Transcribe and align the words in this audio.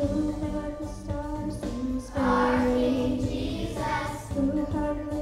Who 0.00 0.32
heard 0.32 0.78
the 0.78 0.86
stars 0.86 1.62
in 1.62 1.96
the 1.96 2.00
sky? 2.00 2.22
Our 2.22 2.74
King 2.74 3.18
Jesus. 3.18 4.28
Who 4.34 4.64
heard 4.64 5.19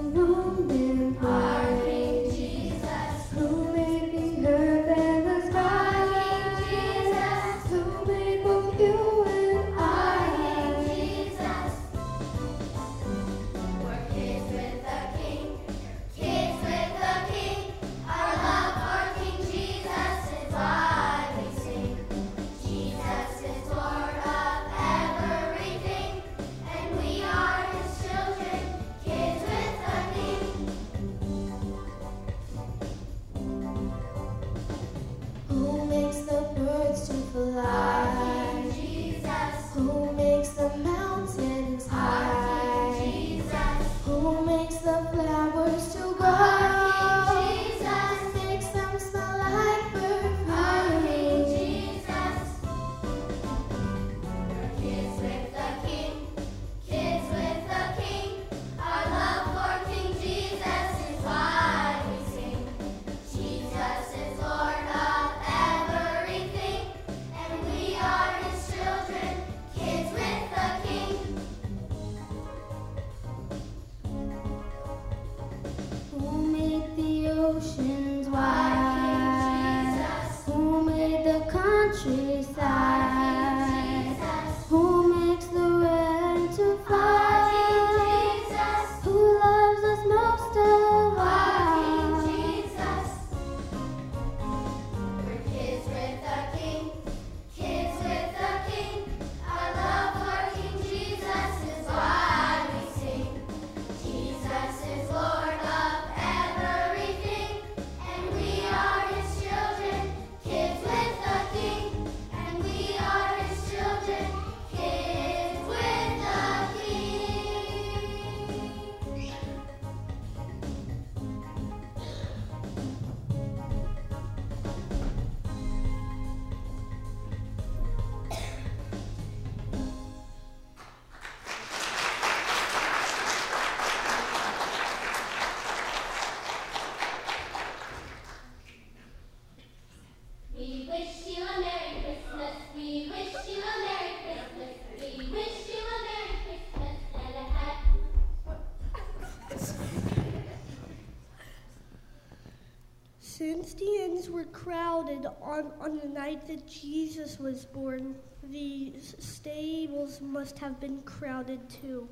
Since 153.39 153.75
the 153.75 154.03
inns 154.03 154.29
were 154.29 154.47
crowded 154.47 155.25
on, 155.41 155.71
on 155.81 155.99
the 155.99 156.09
night 156.09 156.49
that 156.49 156.67
Jesus 156.67 157.39
was 157.39 157.67
born, 157.67 158.17
the 158.43 158.95
stables 158.99 160.21
must 160.21 160.59
have 160.59 160.81
been 160.81 161.03
crowded 161.03 161.61
too. 161.71 162.09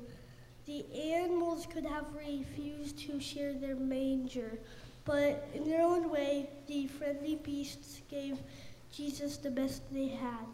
The 0.67 0.85
animals 0.95 1.67
could 1.69 1.85
have 1.85 2.05
refused 2.15 2.97
to 2.99 3.19
share 3.19 3.53
their 3.53 3.75
manger, 3.75 4.57
but 5.03 5.49
in 5.53 5.65
their 5.65 5.81
own 5.81 6.09
way, 6.09 6.49
the 6.65 6.87
friendly 6.87 7.35
beasts 7.35 7.99
gave 8.09 8.37
Jesus 8.89 9.35
the 9.35 9.51
best 9.51 9.81
they 9.91 10.07
had. 10.07 10.45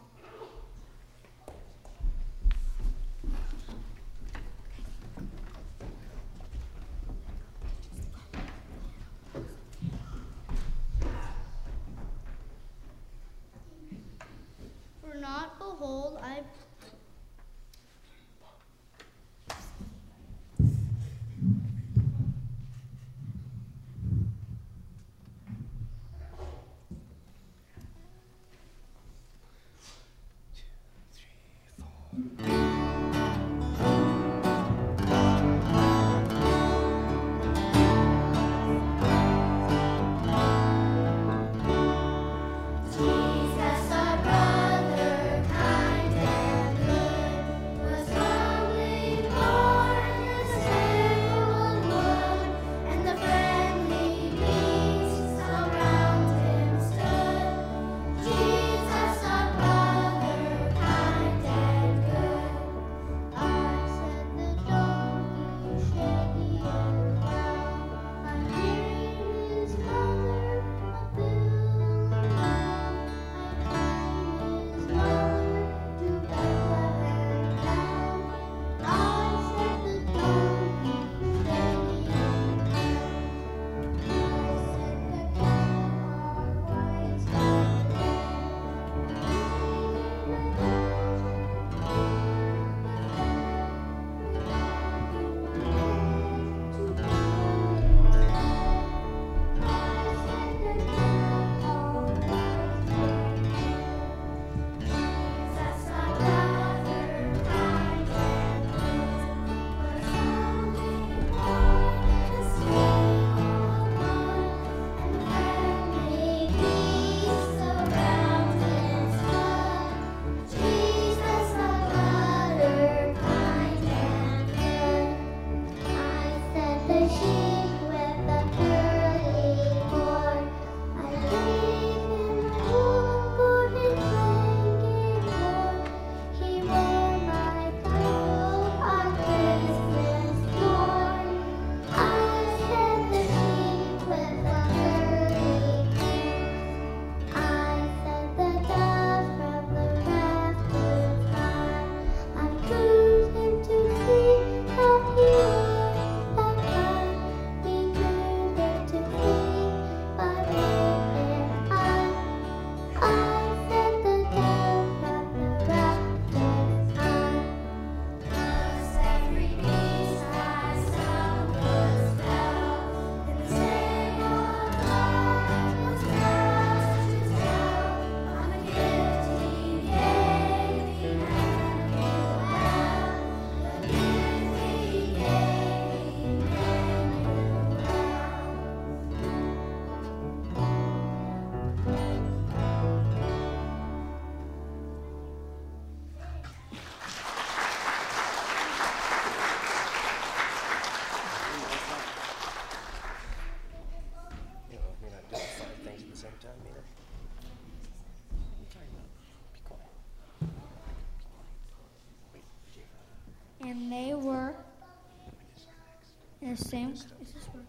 The 216.56 216.64
same. 216.64 216.92
Is 216.92 217.06
this 217.34 217.48
working? 217.52 217.68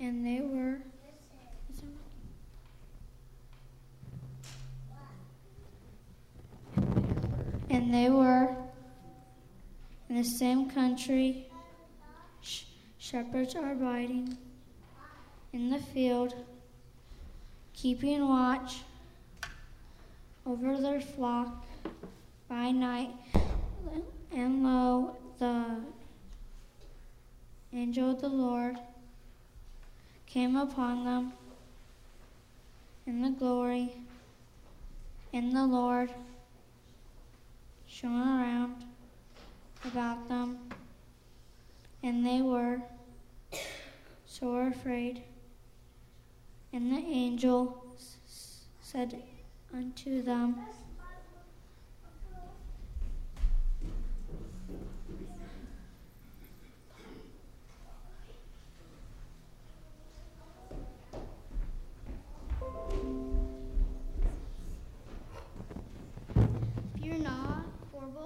And 0.00 0.24
they 0.24 0.40
were. 0.40 0.78
And 7.68 7.92
they 7.92 8.08
were 8.08 8.56
in 10.08 10.16
the 10.16 10.24
same 10.24 10.70
country. 10.70 11.46
Sh- 12.40 12.62
shepherds 12.98 13.54
are 13.54 13.72
abiding 13.72 14.38
in 15.52 15.68
the 15.68 15.78
field, 15.78 16.34
keeping 17.74 18.26
watch 18.26 18.78
over 20.46 20.78
their 20.78 21.02
flock 21.02 21.66
by 22.48 22.70
night. 22.70 23.10
And 24.32 24.62
lo, 24.62 25.16
the 25.38 25.80
angel 27.72 28.10
of 28.10 28.20
the 28.20 28.28
Lord 28.28 28.76
came 30.26 30.56
upon 30.56 31.04
them 31.04 31.32
in 33.06 33.22
the 33.22 33.30
glory, 33.30 33.92
and 35.32 35.54
the 35.54 35.64
Lord 35.64 36.10
shone 37.86 38.40
around 38.40 38.84
about 39.84 40.28
them, 40.28 40.58
and 42.02 42.26
they 42.26 42.42
were 42.42 42.82
sore 44.26 44.66
afraid. 44.66 45.22
And 46.72 46.92
the 46.92 46.98
angel 46.98 47.84
s- 47.94 48.66
said 48.82 49.22
unto 49.72 50.20
them, 50.20 50.56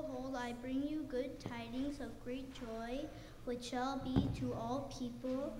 behold, 0.00 0.36
I 0.36 0.52
bring 0.62 0.82
you 0.82 1.04
good 1.08 1.40
tidings 1.40 2.00
of 2.00 2.22
great 2.24 2.52
joy, 2.54 3.00
which 3.44 3.64
shall 3.64 3.98
be 3.98 4.28
to 4.40 4.52
all 4.54 4.90
people. 4.98 5.54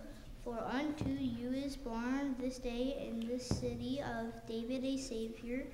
For 0.45 0.59
unto 0.59 1.11
you 1.11 1.51
is 1.53 1.77
born 1.77 2.35
this 2.39 2.59
day 2.59 3.07
in 3.07 3.27
this 3.27 3.47
city 3.47 4.01
of 4.01 4.47
David 4.47 4.85
a 4.85 4.97
Savior, 4.97 5.67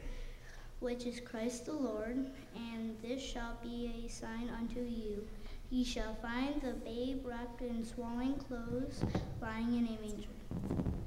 which 0.80 1.06
is 1.06 1.20
Christ 1.20 1.66
the 1.66 1.72
Lord. 1.72 2.26
And 2.56 2.96
this 3.00 3.22
shall 3.22 3.56
be 3.62 4.04
a 4.04 4.08
sign 4.08 4.50
unto 4.50 4.80
you. 4.80 5.26
Ye 5.70 5.84
shall 5.84 6.14
find 6.16 6.60
the 6.60 6.72
babe 6.72 7.24
wrapped 7.24 7.62
in 7.62 7.84
swaddling 7.84 8.34
clothes, 8.34 9.04
lying 9.40 9.74
in 9.74 9.86
a 9.86 10.00
manger. 10.00 11.05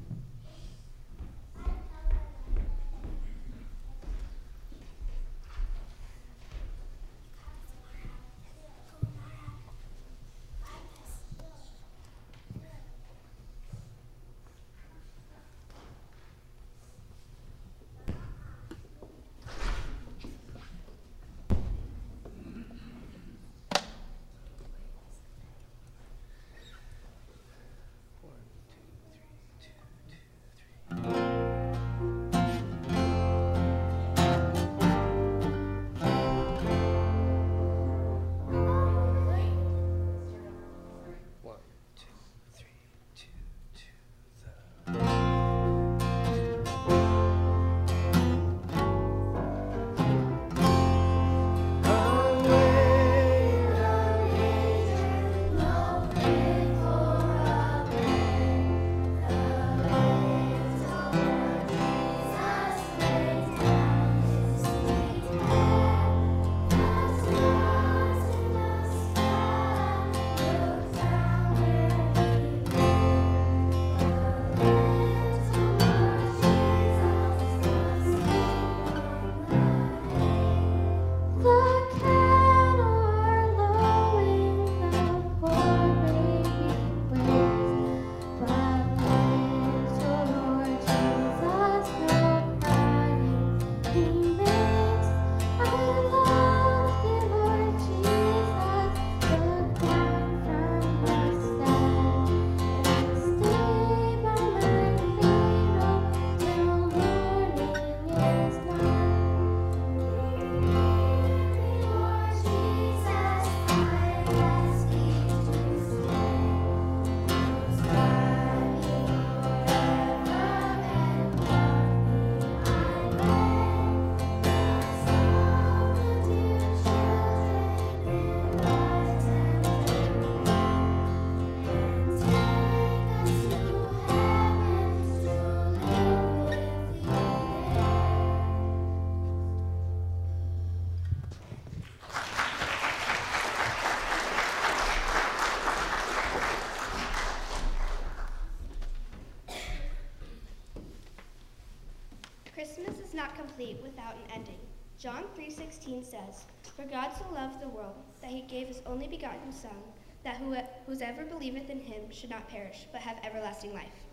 Complete 153.60 153.84
without 153.84 154.16
an 154.16 154.32
ending. 154.34 154.60
John 154.98 155.26
3:16 155.36 156.02
says, 156.06 156.46
"For 156.78 156.86
God 156.86 157.12
so 157.12 157.28
loved 157.34 157.60
the 157.60 157.68
world 157.68 157.98
that 158.22 158.32
he 158.32 158.44
gave 158.44 158.70
his 158.70 158.82
only 158.86 159.06
begotten 159.06 159.52
son, 159.52 159.84
that 160.24 160.38
who, 160.38 160.56
whosoever 160.86 161.26
believeth 161.26 161.70
in 161.70 161.82
him 161.82 162.10
should 162.10 162.30
not 162.30 162.48
perish, 162.48 162.88
but 162.94 163.02
have 163.02 163.20
everlasting 163.22 163.74
life." 163.74 164.06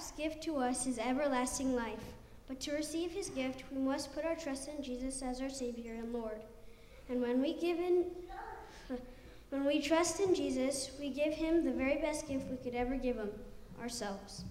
God's 0.00 0.12
gift 0.12 0.42
to 0.44 0.56
us 0.56 0.86
is 0.86 0.98
everlasting 0.98 1.76
life. 1.76 2.02
But 2.48 2.58
to 2.60 2.72
receive 2.72 3.10
his 3.10 3.28
gift, 3.28 3.64
we 3.70 3.82
must 3.82 4.14
put 4.14 4.24
our 4.24 4.34
trust 4.34 4.66
in 4.66 4.82
Jesus 4.82 5.20
as 5.20 5.42
our 5.42 5.50
Savior 5.50 5.92
and 5.92 6.10
Lord. 6.10 6.40
And 7.10 7.20
when 7.20 7.42
we 7.42 7.52
give 7.52 7.78
in, 7.78 8.06
when 9.50 9.66
we 9.66 9.82
trust 9.82 10.18
in 10.20 10.34
Jesus, 10.34 10.92
we 10.98 11.10
give 11.10 11.34
him 11.34 11.66
the 11.66 11.70
very 11.70 11.98
best 11.98 12.26
gift 12.26 12.46
we 12.50 12.56
could 12.56 12.74
ever 12.74 12.96
give 12.96 13.16
him 13.16 13.28
ourselves. 13.78 14.44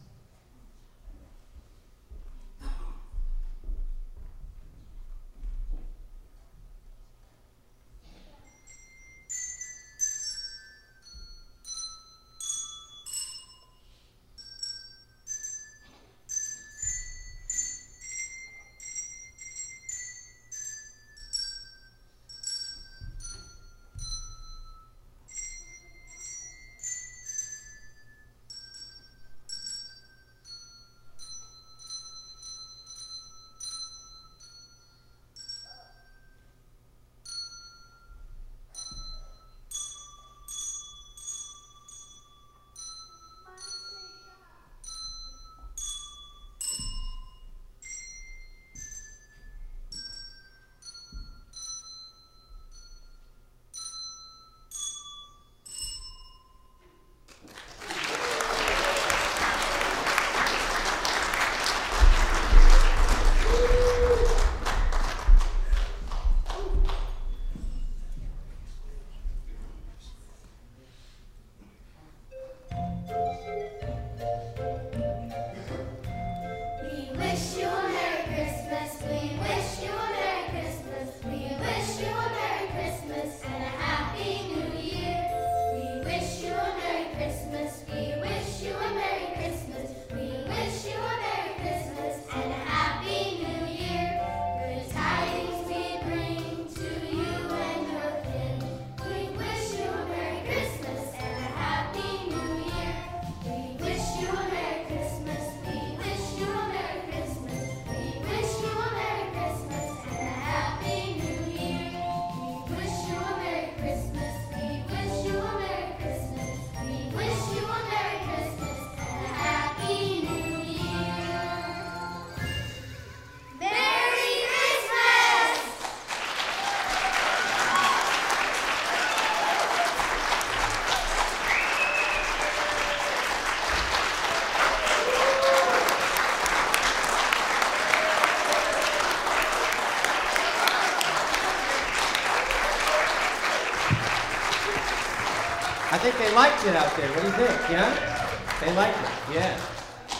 They 146.19 146.31
liked 146.35 146.65
it 146.65 146.75
out 146.75 146.93
there. 146.97 147.07
What 147.13 147.21
do 147.21 147.27
you 147.27 147.33
think? 147.47 147.69
Yeah? 147.69 148.59
They 148.59 148.73
liked 148.75 148.97
it. 148.99 149.09
Yeah. 149.35 149.57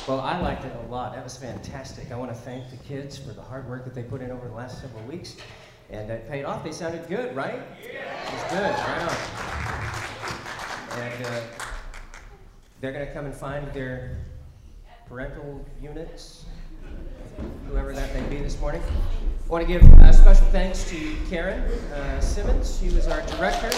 Well, 0.08 0.22
I 0.22 0.40
liked 0.40 0.64
it 0.64 0.72
a 0.74 0.82
lot. 0.90 1.14
That 1.14 1.26
was 1.26 1.36
fantastic. 1.36 2.10
I 2.12 2.16
want 2.16 2.32
to 2.32 2.38
thank 2.38 2.70
the 2.70 2.78
kids 2.78 3.18
for 3.18 3.34
the 3.34 3.42
hard 3.42 3.68
work 3.70 3.84
that 3.84 3.94
they 3.94 4.04
put 4.04 4.22
in 4.22 4.32
over 4.32 4.48
the 4.48 4.54
last 4.54 4.80
several 4.80 5.04
weeks. 5.04 5.36
And 5.90 6.10
it 6.10 6.30
paid 6.30 6.46
off. 6.46 6.64
They 6.64 6.72
sounded 6.72 7.06
good, 7.10 7.36
right? 7.36 7.60
It 7.84 8.32
was 8.32 8.44
good. 8.50 8.72
Right 8.72 9.02
on. 9.02 9.14
And 11.02 11.26
uh, 11.26 11.42
they're 12.80 12.94
going 12.94 13.06
to 13.06 13.14
come 13.14 13.26
and 13.26 13.36
find 13.36 13.70
their 13.74 14.20
parental 15.10 15.66
units, 15.82 16.46
whoever 17.68 17.92
that 17.92 18.14
may 18.14 18.24
be 18.30 18.38
this 18.42 18.58
morning. 18.62 18.82
I 19.46 19.50
want 19.52 19.68
to 19.68 19.68
give 19.68 19.84
uh, 19.84 20.14
special 20.14 20.46
thanks 20.48 20.90
to 20.92 21.18
Karen 21.30 21.60
uh, 21.92 22.22
Simmons. 22.22 22.80
She 22.80 22.90
was 22.96 23.06
our 23.08 23.22
director. 23.24 23.70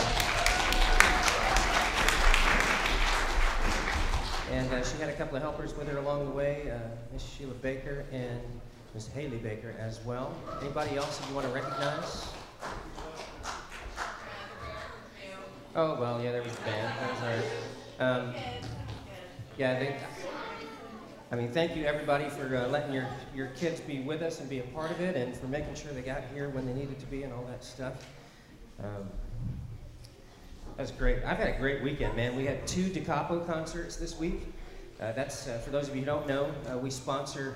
She 4.92 4.98
had 5.00 5.10
a 5.10 5.14
couple 5.14 5.38
of 5.38 5.42
helpers 5.42 5.74
with 5.76 5.88
her 5.88 6.00
along 6.00 6.26
the 6.26 6.32
way, 6.32 6.70
uh, 6.70 6.78
Miss 7.14 7.24
Sheila 7.24 7.54
Baker 7.54 8.04
and 8.12 8.42
Miss 8.94 9.08
Haley 9.08 9.38
Baker 9.38 9.74
as 9.80 10.04
well. 10.04 10.36
Anybody 10.62 10.98
else 10.98 11.18
that 11.18 11.30
you 11.30 11.36
want 11.36 11.48
to 11.48 11.54
recognize? 11.54 12.28
Oh, 15.76 15.98
well, 16.00 16.22
yeah, 16.22 16.34
there 16.34 16.44
was 16.44 16.54
the 16.54 16.62
band. 16.64 16.94
That 17.00 17.12
was 17.12 17.22
right. 17.22 18.06
Um, 18.06 18.34
yeah, 19.58 19.80
they, 19.80 19.96
I 21.32 21.36
mean, 21.36 21.52
thank 21.52 21.78
you 21.78 21.86
everybody 21.86 22.28
for 22.30 22.54
uh, 22.54 22.68
letting 22.68 22.94
your, 22.94 23.08
your 23.34 23.48
kids 23.48 23.80
be 23.80 24.02
with 24.02 24.22
us 24.22 24.42
and 24.42 24.50
be 24.50 24.60
a 24.60 24.64
part 24.64 24.92
of 24.92 25.00
it 25.00 25.16
and 25.16 25.34
for 25.36 25.48
making 25.48 25.76
sure 25.76 25.94
they 25.94 26.02
got 26.02 26.24
here 26.34 26.50
when 26.50 26.66
they 26.66 26.74
needed 26.74 27.00
to 27.00 27.06
be 27.06 27.24
and 27.24 27.32
all 27.32 27.46
that 27.46 27.64
stuff. 27.64 28.06
Um, 28.84 29.10
that's 30.76 30.92
great. 30.92 31.24
I've 31.24 31.38
had 31.38 31.56
a 31.56 31.58
great 31.58 31.82
weekend, 31.82 32.18
man. 32.18 32.36
We 32.36 32.46
had 32.46 32.68
two 32.68 32.90
Da 32.90 33.06
Capo 33.06 33.40
concerts 33.42 33.96
this 33.96 34.20
week. 34.20 34.42
Uh, 35.02 35.12
that's, 35.14 35.48
uh, 35.48 35.58
for 35.58 35.72
those 35.72 35.90
of 35.90 35.96
you 35.96 36.02
who 36.02 36.06
don't 36.06 36.28
know, 36.28 36.54
uh, 36.72 36.78
we 36.78 36.92
sponsor, 36.92 37.56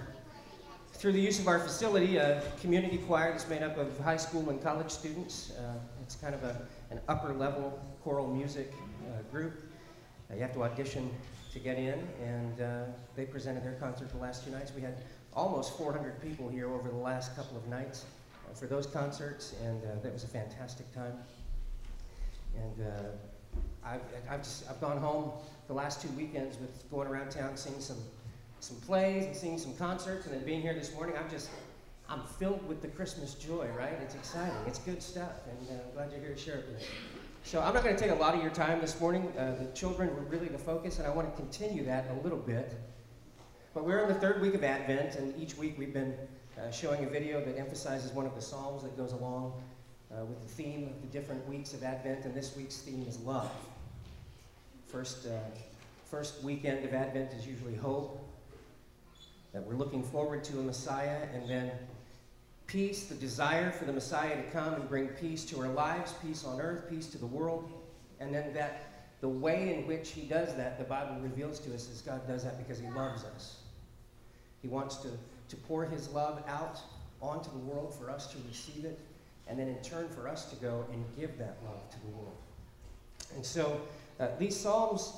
through 0.93 1.11
the 1.11 1.21
use 1.21 1.39
of 1.39 1.47
our 1.47 1.59
facility, 1.59 2.17
a 2.17 2.41
community 2.59 2.97
choir 2.97 3.29
that's 3.29 3.47
made 3.47 3.61
up 3.61 3.77
of 3.77 3.99
high 3.99 4.17
school 4.17 4.49
and 4.49 4.63
college 4.63 4.89
students. 4.89 5.51
Uh, 5.51 5.75
it's 6.01 6.15
kind 6.15 6.33
of 6.33 6.43
a, 6.43 6.59
an 6.89 6.99
upper 7.07 7.33
level 7.33 7.79
choral 8.03 8.25
music 8.25 8.73
uh, 9.03 9.21
group. 9.31 9.61
Uh, 10.31 10.33
you 10.33 10.41
have 10.41 10.53
to 10.53 10.63
audition 10.63 11.11
to 11.53 11.59
get 11.59 11.77
in, 11.77 12.07
and 12.23 12.87
they 13.15 13.25
presented 13.25 13.63
their 13.63 13.73
concert 13.73 14.09
the 14.09 14.17
last 14.17 14.43
two 14.43 14.51
nights. 14.51 14.73
We 14.75 14.81
had 14.81 14.97
almost 15.33 15.77
400 15.77 16.21
people 16.21 16.49
here 16.49 16.67
over 16.73 16.89
the 16.89 16.97
last 16.97 17.35
couple 17.35 17.57
of 17.57 17.67
nights 17.67 18.05
for 18.55 18.65
those 18.65 18.87
concerts, 18.87 19.53
and 19.63 19.81
that 20.01 20.11
was 20.11 20.23
a 20.23 20.27
fantastic 20.27 20.91
time. 20.93 21.13
And 22.57 22.87
I've, 23.85 24.01
I've, 24.29 24.43
just, 24.43 24.69
I've 24.69 24.81
gone 24.81 24.97
home 24.97 25.31
the 25.67 25.73
last 25.73 26.01
two 26.01 26.09
weekends 26.09 26.57
with 26.59 26.89
going 26.91 27.07
around 27.07 27.29
town 27.31 27.55
seeing 27.55 27.79
some, 27.79 27.97
some 28.59 28.77
plays 28.77 29.25
and 29.25 29.35
seeing 29.35 29.57
some 29.57 29.75
concerts, 29.75 30.25
and 30.25 30.35
then 30.35 30.43
being 30.43 30.61
here 30.61 30.73
this 30.73 30.93
morning, 30.93 31.15
I'm 31.17 31.29
just, 31.29 31.49
I'm 32.09 32.21
filled 32.39 32.67
with 32.67 32.81
the 32.81 32.87
Christmas 32.87 33.35
joy, 33.35 33.67
right? 33.77 33.97
It's 34.01 34.15
exciting. 34.15 34.55
It's 34.67 34.79
good 34.79 35.01
stuff, 35.01 35.41
and 35.49 35.69
uh, 35.69 35.83
I'm 35.83 35.93
glad 35.93 36.11
you're 36.11 36.21
here 36.21 36.35
to 36.35 36.39
share 36.39 36.55
it 36.55 36.67
with 36.67 36.81
me. 36.81 36.87
So 37.43 37.61
I'm 37.61 37.73
not 37.75 37.83
going 37.83 37.95
to 37.95 38.01
take 38.01 38.11
a 38.11 38.15
lot 38.15 38.33
of 38.33 38.41
your 38.41 38.51
time 38.51 38.81
this 38.81 38.99
morning. 38.99 39.31
Uh, 39.37 39.55
the 39.55 39.71
children 39.75 40.15
were 40.15 40.21
really 40.23 40.47
the 40.47 40.57
focus, 40.57 40.97
and 40.97 41.07
I 41.07 41.11
want 41.11 41.31
to 41.31 41.41
continue 41.41 41.85
that 41.85 42.05
a 42.09 42.23
little 42.23 42.39
bit. 42.39 42.73
But 43.75 43.85
we're 43.85 43.99
in 43.99 44.07
the 44.07 44.19
third 44.19 44.41
week 44.41 44.55
of 44.55 44.63
Advent, 44.63 45.15
and 45.15 45.39
each 45.39 45.57
week 45.57 45.77
we've 45.77 45.93
been 45.93 46.15
uh, 46.57 46.71
showing 46.71 47.03
a 47.03 47.07
video 47.07 47.43
that 47.43 47.57
emphasizes 47.57 48.11
one 48.11 48.25
of 48.25 48.33
the 48.33 48.41
psalms 48.41 48.83
that 48.83 48.97
goes 48.97 49.11
along 49.11 49.61
uh, 50.11 50.23
with 50.25 50.41
the 50.41 50.47
theme 50.47 50.87
of 50.87 51.01
the 51.01 51.07
different 51.07 51.47
weeks 51.47 51.73
of 51.73 51.83
Advent, 51.83 52.25
and 52.25 52.33
this 52.33 52.55
week's 52.55 52.77
theme 52.77 53.05
is 53.07 53.19
love. 53.19 53.51
First, 54.95 55.25
uh, 55.25 55.31
first 56.09 56.41
weekend 56.41 56.85
of 56.85 56.93
Advent 56.93 57.33
is 57.33 57.45
usually 57.45 57.75
hope, 57.75 58.17
that 59.51 59.61
we're 59.61 59.75
looking 59.75 60.01
forward 60.01 60.41
to 60.45 60.59
a 60.59 60.63
Messiah, 60.63 61.27
and 61.33 61.49
then 61.49 61.69
peace, 62.65 63.03
the 63.07 63.15
desire 63.15 63.71
for 63.71 63.83
the 63.83 63.91
Messiah 63.91 64.37
to 64.37 64.49
come 64.51 64.73
and 64.73 64.87
bring 64.87 65.09
peace 65.09 65.43
to 65.47 65.59
our 65.59 65.67
lives, 65.67 66.13
peace 66.23 66.45
on 66.45 66.61
earth, 66.61 66.89
peace 66.89 67.07
to 67.07 67.17
the 67.17 67.25
world, 67.25 67.69
and 68.21 68.33
then 68.33 68.53
that 68.53 69.09
the 69.19 69.27
way 69.27 69.75
in 69.75 69.85
which 69.85 70.11
he 70.11 70.21
does 70.21 70.55
that, 70.55 70.77
the 70.77 70.85
Bible 70.85 71.17
reveals 71.19 71.59
to 71.59 71.75
us, 71.75 71.89
is 71.89 71.99
God 71.99 72.25
does 72.25 72.45
that 72.45 72.57
because 72.57 72.79
he 72.79 72.87
loves 72.91 73.25
us. 73.25 73.57
He 74.61 74.69
wants 74.69 74.95
to, 74.99 75.09
to 75.49 75.55
pour 75.67 75.83
His 75.83 76.09
love 76.11 76.41
out 76.47 76.79
onto 77.21 77.51
the 77.51 77.57
world 77.57 77.93
for 77.93 78.09
us 78.09 78.27
to 78.27 78.37
receive 78.47 78.85
it, 78.85 79.01
and 79.49 79.59
then 79.59 79.67
in 79.67 79.81
turn 79.81 80.07
for 80.07 80.29
us 80.29 80.45
to 80.51 80.55
go 80.55 80.85
and 80.93 81.03
give 81.19 81.37
that 81.37 81.57
love 81.65 81.89
to 81.89 81.99
the 81.99 82.15
world. 82.15 82.37
And 83.35 83.45
so 83.45 83.81
uh, 84.19 84.27
these 84.39 84.55
Psalms, 84.55 85.13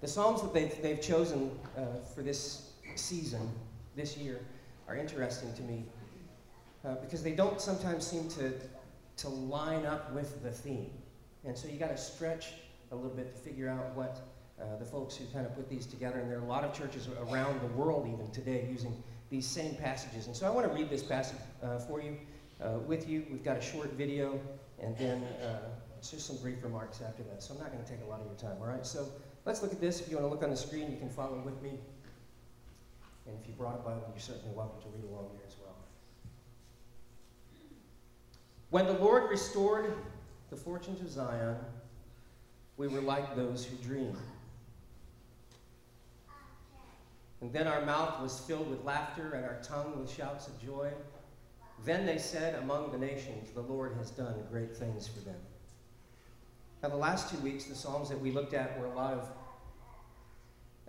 the 0.00 0.08
Psalms 0.08 0.42
that 0.42 0.52
they've, 0.52 0.82
they've 0.82 1.00
chosen 1.00 1.50
uh, 1.76 1.82
for 2.14 2.22
this 2.22 2.72
season, 2.94 3.50
this 3.96 4.16
year, 4.16 4.40
are 4.88 4.96
interesting 4.96 5.52
to 5.54 5.62
me 5.62 5.84
uh, 6.84 6.94
because 6.96 7.22
they 7.22 7.32
don't 7.32 7.60
sometimes 7.60 8.06
seem 8.06 8.28
to, 8.30 8.52
to 9.16 9.28
line 9.28 9.86
up 9.86 10.12
with 10.12 10.42
the 10.42 10.50
theme. 10.50 10.90
And 11.44 11.56
so 11.56 11.68
you 11.68 11.78
got 11.78 11.90
to 11.90 11.96
stretch 11.96 12.54
a 12.90 12.94
little 12.94 13.10
bit 13.10 13.34
to 13.34 13.40
figure 13.40 13.68
out 13.68 13.94
what 13.94 14.20
uh, 14.60 14.76
the 14.78 14.84
folks 14.84 15.16
who 15.16 15.24
kind 15.26 15.46
of 15.46 15.54
put 15.54 15.68
these 15.68 15.86
together, 15.86 16.18
and 16.18 16.30
there 16.30 16.38
are 16.38 16.42
a 16.42 16.48
lot 16.48 16.64
of 16.64 16.72
churches 16.72 17.08
around 17.28 17.60
the 17.60 17.66
world 17.68 18.08
even 18.12 18.28
today 18.32 18.66
using 18.70 18.92
these 19.30 19.46
same 19.46 19.74
passages. 19.76 20.26
And 20.26 20.34
so 20.34 20.46
I 20.46 20.50
want 20.50 20.66
to 20.66 20.72
read 20.72 20.90
this 20.90 21.02
passage 21.02 21.38
uh, 21.62 21.78
for 21.78 22.00
you, 22.02 22.16
uh, 22.60 22.78
with 22.86 23.08
you. 23.08 23.24
We've 23.30 23.44
got 23.44 23.56
a 23.56 23.60
short 23.60 23.92
video, 23.92 24.40
and 24.80 24.96
then 24.96 25.22
uh, 25.42 25.68
just 26.00 26.26
some 26.26 26.36
brief 26.38 26.62
remarks 26.62 27.00
after 27.00 27.22
that. 27.24 27.42
So 27.42 27.54
I'm 27.54 27.60
not 27.60 27.72
going 27.72 27.84
to 27.84 27.90
take 27.90 28.02
a 28.02 28.06
lot 28.06 28.20
of 28.20 28.26
your 28.26 28.36
time, 28.36 28.56
all 28.60 28.68
right? 28.68 28.86
So 28.86 29.08
let's 29.44 29.62
look 29.62 29.72
at 29.72 29.80
this. 29.80 30.00
If 30.00 30.08
you 30.08 30.16
want 30.16 30.28
to 30.28 30.30
look 30.30 30.42
on 30.42 30.50
the 30.50 30.56
screen, 30.56 30.90
you 30.90 30.96
can 30.96 31.10
follow 31.10 31.40
with 31.44 31.60
me. 31.62 31.78
And 33.26 33.36
if 33.40 33.46
you 33.46 33.54
brought 33.54 33.74
a 33.74 33.78
Bible, 33.78 34.06
you're 34.10 34.20
certainly 34.20 34.54
welcome 34.54 34.80
to 34.82 34.88
read 34.88 35.04
along 35.10 35.30
here 35.32 35.42
as 35.46 35.56
well. 35.60 35.74
When 38.70 38.86
the 38.86 38.94
Lord 38.94 39.30
restored 39.30 39.92
the 40.50 40.56
fortunes 40.56 41.00
of 41.00 41.10
Zion, 41.10 41.56
we 42.76 42.88
were 42.88 43.00
like 43.00 43.34
those 43.36 43.64
who 43.64 43.76
dream. 43.76 44.16
And 47.40 47.52
then 47.52 47.66
our 47.66 47.84
mouth 47.84 48.20
was 48.20 48.40
filled 48.40 48.68
with 48.70 48.84
laughter 48.84 49.32
and 49.32 49.44
our 49.44 49.58
tongue 49.62 49.98
with 50.00 50.10
shouts 50.10 50.48
of 50.48 50.60
joy. 50.60 50.90
Then 51.84 52.06
they 52.06 52.18
said 52.18 52.56
among 52.56 52.92
the 52.92 52.98
nations, 52.98 53.50
The 53.54 53.60
Lord 53.60 53.94
has 53.96 54.10
done 54.10 54.34
great 54.50 54.76
things 54.76 55.06
for 55.06 55.20
them. 55.20 55.38
Now, 56.82 56.90
the 56.90 56.96
last 56.96 57.30
two 57.30 57.38
weeks, 57.38 57.64
the 57.64 57.74
Psalms 57.74 58.08
that 58.08 58.20
we 58.20 58.30
looked 58.30 58.54
at 58.54 58.78
were 58.78 58.86
a 58.86 58.94
lot 58.94 59.14
of, 59.14 59.30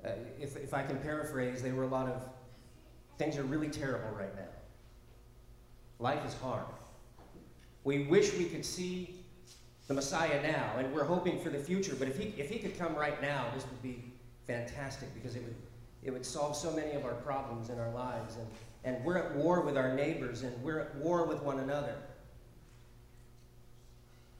uh, 0.05 0.09
if, 0.39 0.55
if 0.55 0.73
I 0.73 0.83
can 0.83 0.97
paraphrase, 0.97 1.61
they 1.61 1.71
were 1.71 1.83
a 1.83 1.87
lot 1.87 2.07
of 2.07 2.21
things 3.17 3.37
are 3.37 3.43
really 3.43 3.69
terrible 3.69 4.09
right 4.15 4.33
now. 4.35 4.43
Life 5.99 6.25
is 6.25 6.33
hard. 6.35 6.65
We 7.83 8.03
wish 8.03 8.33
we 8.37 8.45
could 8.45 8.65
see 8.65 9.23
the 9.87 9.93
Messiah 9.93 10.41
now, 10.43 10.73
and 10.77 10.93
we're 10.93 11.03
hoping 11.03 11.39
for 11.39 11.49
the 11.49 11.57
future, 11.57 11.95
but 11.97 12.07
if 12.07 12.17
he, 12.17 12.33
if 12.37 12.49
he 12.49 12.59
could 12.59 12.77
come 12.77 12.95
right 12.95 13.19
now, 13.21 13.47
this 13.53 13.65
would 13.65 13.81
be 13.81 14.13
fantastic 14.45 15.13
because 15.15 15.35
it 15.35 15.43
would 15.43 15.55
it 16.03 16.11
would 16.11 16.25
solve 16.25 16.55
so 16.55 16.71
many 16.71 16.93
of 16.93 17.05
our 17.05 17.15
problems 17.15 17.69
in 17.69 17.79
our 17.79 17.91
lives. 17.91 18.37
And, 18.37 18.47
and 18.83 19.03
we're 19.03 19.17
at 19.17 19.35
war 19.35 19.61
with 19.61 19.77
our 19.77 19.93
neighbors, 19.93 20.43
and 20.43 20.63
we're 20.63 20.79
at 20.79 20.95
war 20.95 21.25
with 21.25 21.41
one 21.41 21.59
another. 21.59 21.95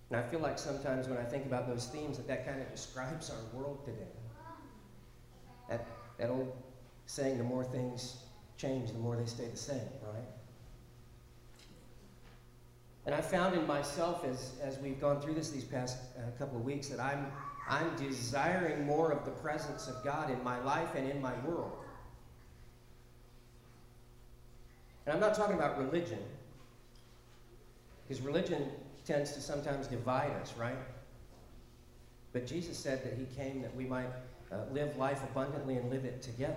And 0.10 0.19
I 0.19 0.23
feel 0.23 0.39
like 0.39 0.58
sometimes 0.58 1.08
when 1.08 1.17
I 1.17 1.23
think 1.23 1.45
about 1.45 1.67
those 1.67 1.88
themes, 1.88 2.17
that 2.17 2.28
that 2.28 2.45
kind 2.45 2.62
of 2.62 2.71
describes 2.71 3.30
our 3.30 3.60
world 3.60 3.86
today. 3.86 4.12
That, 5.69 5.86
that 6.17 6.30
old 6.30 6.52
saying, 7.06 7.38
the 7.38 7.43
more 7.43 7.63
things 7.63 8.17
change, 8.58 8.91
the 8.91 8.97
more 8.97 9.15
they 9.15 9.25
stay 9.25 9.47
the 9.47 9.58
same, 9.58 9.78
right? 10.02 10.23
And 13.06 13.15
I 13.15 13.21
found 13.21 13.56
in 13.56 13.65
myself 13.67 14.25
as, 14.25 14.52
as 14.62 14.78
we've 14.80 14.99
gone 14.99 15.21
through 15.21 15.34
this 15.34 15.49
these 15.49 15.63
past 15.63 15.97
uh, 16.17 16.30
couple 16.38 16.58
of 16.58 16.63
weeks 16.63 16.89
that 16.89 16.99
I'm 16.99 17.32
I'm 17.69 17.95
desiring 17.95 18.86
more 18.86 19.12
of 19.12 19.25
the 19.25 19.32
presence 19.32 19.88
of 19.88 20.04
God 20.04 20.32
in 20.32 20.43
my 20.43 20.60
life 20.63 20.95
and 20.95 21.10
in 21.10 21.21
my 21.21 21.34
world. 21.45 21.78
And 25.05 25.13
I'm 25.13 25.19
not 25.19 25.35
talking 25.35 25.55
about 25.55 25.77
religion, 25.77 26.19
because 28.07 28.21
religion 28.21 28.69
tends 29.05 29.33
to 29.33 29.41
sometimes 29.41 29.88
divide 29.88 30.31
us, 30.41 30.53
right? 30.57 30.77
But 32.33 32.45
Jesus 32.45 32.77
said 32.77 33.03
that 33.03 33.13
He 33.13 33.25
came 33.35 33.62
that 33.62 33.75
we 33.75 33.85
might 33.85 34.09
uh, 34.51 34.57
live 34.71 34.95
life 34.97 35.23
abundantly 35.23 35.77
and 35.77 35.89
live 35.89 36.05
it 36.05 36.21
together. 36.21 36.55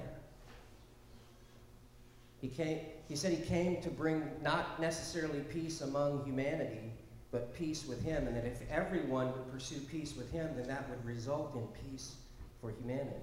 He, 2.40 2.48
came, 2.48 2.81
he 3.09 3.16
said 3.16 3.33
He 3.33 3.42
came 3.44 3.81
to 3.83 3.90
bring 3.90 4.22
not 4.42 4.81
necessarily 4.81 5.40
peace 5.40 5.81
among 5.81 6.24
humanity, 6.24 6.92
but 7.33 7.55
peace 7.55 7.87
with 7.87 8.05
him, 8.05 8.28
and 8.28 8.37
that 8.37 8.44
if 8.44 8.61
everyone 8.70 9.33
would 9.33 9.50
pursue 9.50 9.81
peace 9.81 10.14
with 10.14 10.31
him, 10.31 10.50
then 10.55 10.68
that 10.68 10.88
would 10.90 11.05
result 11.05 11.57
in 11.57 11.66
peace 11.90 12.16
for 12.61 12.70
humanity. 12.70 13.16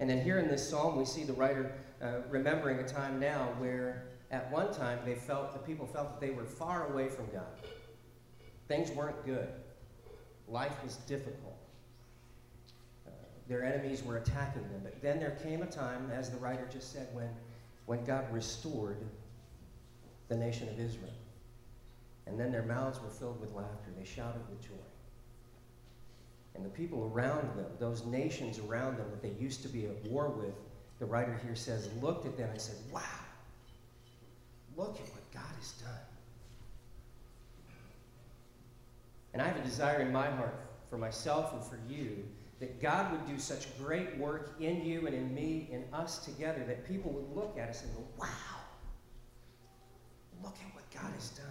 And 0.00 0.08
then 0.08 0.22
here 0.22 0.38
in 0.38 0.48
this 0.48 0.66
psalm, 0.66 0.96
we 0.96 1.04
see 1.04 1.24
the 1.24 1.34
writer 1.34 1.72
uh, 2.02 2.20
remembering 2.30 2.78
a 2.78 2.88
time 2.88 3.20
now 3.20 3.50
where 3.58 4.06
at 4.30 4.50
one 4.50 4.72
time 4.72 4.98
they 5.04 5.14
felt, 5.14 5.52
the 5.52 5.58
people 5.58 5.86
felt 5.86 6.18
that 6.18 6.26
they 6.26 6.32
were 6.32 6.46
far 6.46 6.90
away 6.90 7.08
from 7.08 7.26
God. 7.26 7.46
Things 8.66 8.90
weren't 8.92 9.24
good. 9.26 9.48
Life 10.48 10.82
was 10.82 10.96
difficult. 10.96 11.58
Uh, 13.06 13.10
their 13.46 13.62
enemies 13.62 14.02
were 14.02 14.16
attacking 14.16 14.62
them. 14.62 14.80
But 14.82 15.02
then 15.02 15.20
there 15.20 15.36
came 15.42 15.62
a 15.62 15.66
time, 15.66 16.10
as 16.10 16.30
the 16.30 16.38
writer 16.38 16.66
just 16.72 16.92
said, 16.92 17.08
when, 17.12 17.28
when 17.84 18.02
God 18.04 18.24
restored 18.32 18.96
the 20.28 20.36
nation 20.36 20.68
of 20.68 20.80
Israel. 20.80 21.12
And 22.26 22.40
then 22.40 22.50
their 22.52 22.62
mouths 22.62 23.00
were 23.02 23.10
filled 23.10 23.40
with 23.40 23.52
laughter. 23.52 23.90
They 23.98 24.04
shouted 24.06 24.40
with 24.48 24.62
joy. 24.62 24.89
And 26.60 26.70
the 26.70 26.76
people 26.76 27.10
around 27.14 27.56
them, 27.56 27.64
those 27.78 28.04
nations 28.04 28.58
around 28.58 28.98
them 28.98 29.06
that 29.10 29.22
they 29.22 29.32
used 29.42 29.62
to 29.62 29.68
be 29.68 29.86
at 29.86 30.04
war 30.04 30.28
with, 30.28 30.52
the 30.98 31.06
writer 31.06 31.40
here 31.42 31.54
says, 31.54 31.88
looked 32.02 32.26
at 32.26 32.36
them 32.36 32.50
and 32.50 32.60
said, 32.60 32.76
Wow, 32.92 33.00
look 34.76 34.96
at 34.96 35.08
what 35.14 35.32
God 35.32 35.54
has 35.58 35.72
done. 35.72 35.90
And 39.32 39.40
I 39.40 39.46
have 39.46 39.56
a 39.56 39.64
desire 39.64 40.02
in 40.02 40.12
my 40.12 40.30
heart 40.30 40.60
for 40.90 40.98
myself 40.98 41.54
and 41.54 41.64
for 41.64 41.78
you 41.88 42.24
that 42.58 42.78
God 42.78 43.10
would 43.10 43.26
do 43.26 43.38
such 43.38 43.74
great 43.78 44.18
work 44.18 44.54
in 44.60 44.84
you 44.84 45.06
and 45.06 45.16
in 45.16 45.34
me, 45.34 45.70
and 45.72 45.82
us 45.94 46.18
together, 46.18 46.62
that 46.66 46.86
people 46.86 47.10
would 47.10 47.34
look 47.34 47.56
at 47.58 47.70
us 47.70 47.82
and 47.84 47.94
go, 47.94 48.04
Wow, 48.18 48.26
look 50.42 50.56
at 50.62 50.74
what 50.74 50.84
God 50.92 51.10
has 51.14 51.30
done. 51.30 51.46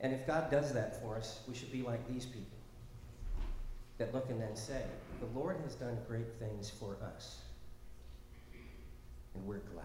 And 0.00 0.12
if 0.12 0.26
God 0.26 0.50
does 0.50 0.72
that 0.72 1.00
for 1.00 1.16
us, 1.16 1.40
we 1.48 1.54
should 1.54 1.72
be 1.72 1.82
like 1.82 2.06
these 2.08 2.26
people 2.26 2.58
that 3.98 4.12
look 4.12 4.28
and 4.30 4.40
then 4.40 4.56
say, 4.56 4.82
The 5.20 5.38
Lord 5.38 5.56
has 5.64 5.74
done 5.74 5.96
great 6.08 6.32
things 6.38 6.70
for 6.70 6.96
us. 7.16 7.38
And 9.34 9.46
we're 9.46 9.58
glad. 9.72 9.84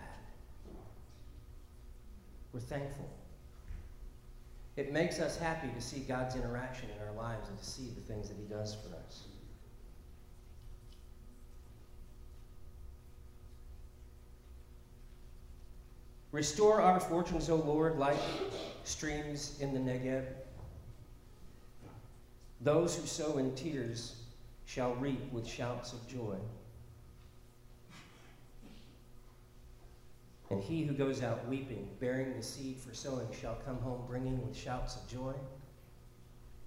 We're 2.54 2.60
thankful. 2.60 3.10
It 4.76 4.93
makes 4.93 5.19
us 5.19 5.38
happy 5.38 5.67
to 5.76 5.82
see 5.82 6.00
God's 6.00 6.36
interaction 6.36 6.89
in 6.89 7.08
our 7.08 7.13
lives 7.13 7.50
and 7.50 7.58
to 7.58 7.65
see 7.65 7.89
the 7.95 8.02
things 8.02 8.30
that 8.30 8.38
He 8.38 8.45
does 8.45 8.76
for 8.76 8.95
us. 8.95 9.24
Restore 16.32 16.80
our 16.80 17.00
fortunes, 17.00 17.50
O 17.50 17.56
Lord, 17.56 17.98
like 17.98 18.17
streams 18.89 19.58
in 19.62 19.73
the 19.73 19.80
Negeb. 19.80 20.25
Those 22.62 22.95
who 22.95 23.06
sow 23.06 23.38
in 23.38 23.56
tears 23.56 24.15
shall 24.65 24.95
reap 24.95 25.32
with 25.32 25.47
shouts 25.47 25.93
of 25.93 26.06
joy. 26.08 26.36
And 30.49 30.62
he 30.62 30.84
who 30.84 30.93
goes 30.93 31.21
out 31.21 31.47
weeping, 31.47 31.88
bearing 31.99 32.36
the 32.36 32.41
seed 32.41 32.78
for 32.80 32.93
sowing, 32.93 33.28
shall 33.39 33.56
come 33.65 33.78
home 33.78 34.02
bringing 34.08 34.45
with 34.45 34.58
shouts 34.58 34.95
of 34.95 35.08
joy, 35.08 35.34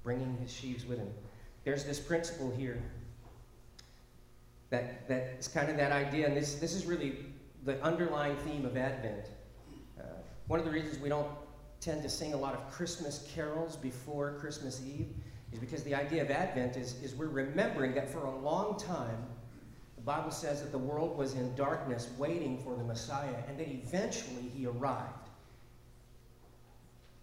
bringing 0.04 0.37
his 0.40 0.52
sheaves 0.52 0.87
with 0.87 0.98
him. 0.98 1.11
There's 1.64 1.85
this 1.85 1.98
principle 1.98 2.50
here 2.56 2.80
that, 4.70 5.08
that 5.08 5.37
is 5.38 5.48
kind 5.48 5.68
of 5.68 5.76
that 5.76 5.92
idea, 5.92 6.26
and 6.26 6.37
this, 6.37 6.54
this 6.54 6.74
is 6.74 6.87
really 6.87 7.16
the 7.64 7.82
underlying 7.82 8.37
theme 8.37 8.64
of 8.64 8.76
Advent. 8.76 9.26
Uh, 10.00 10.04
one 10.46 10.58
of 10.58 10.64
the 10.64 10.72
reasons 10.72 10.98
we 10.98 11.08
don't 11.08 11.28
tend 11.83 12.03
to 12.03 12.09
sing 12.09 12.33
a 12.33 12.37
lot 12.37 12.55
of 12.55 12.71
Christmas 12.71 13.29
carols 13.35 13.77
before 13.77 14.37
Christmas 14.38 14.81
Eve 14.87 15.09
is 15.53 15.59
because 15.59 15.83
the 15.83 15.95
idea 15.95 16.23
of 16.23 16.31
Advent 16.31 16.77
is, 16.77 16.95
is 17.03 17.14
we're 17.14 17.27
remembering 17.27 17.92
that 17.95 18.09
for 18.09 18.25
a 18.25 18.38
long 18.38 18.79
time, 18.79 19.27
the 19.97 20.03
Bible 20.03 20.31
says 20.31 20.62
that 20.62 20.73
the 20.73 20.79
world 20.79 21.18
was 21.18 21.35
in 21.35 21.55
darkness 21.57 22.09
waiting 22.16 22.59
for 22.59 22.77
the 22.77 22.85
Messiah, 22.85 23.35
and 23.49 23.59
that 23.59 23.68
eventually 23.68 24.49
he 24.57 24.66
arrived. 24.66 25.29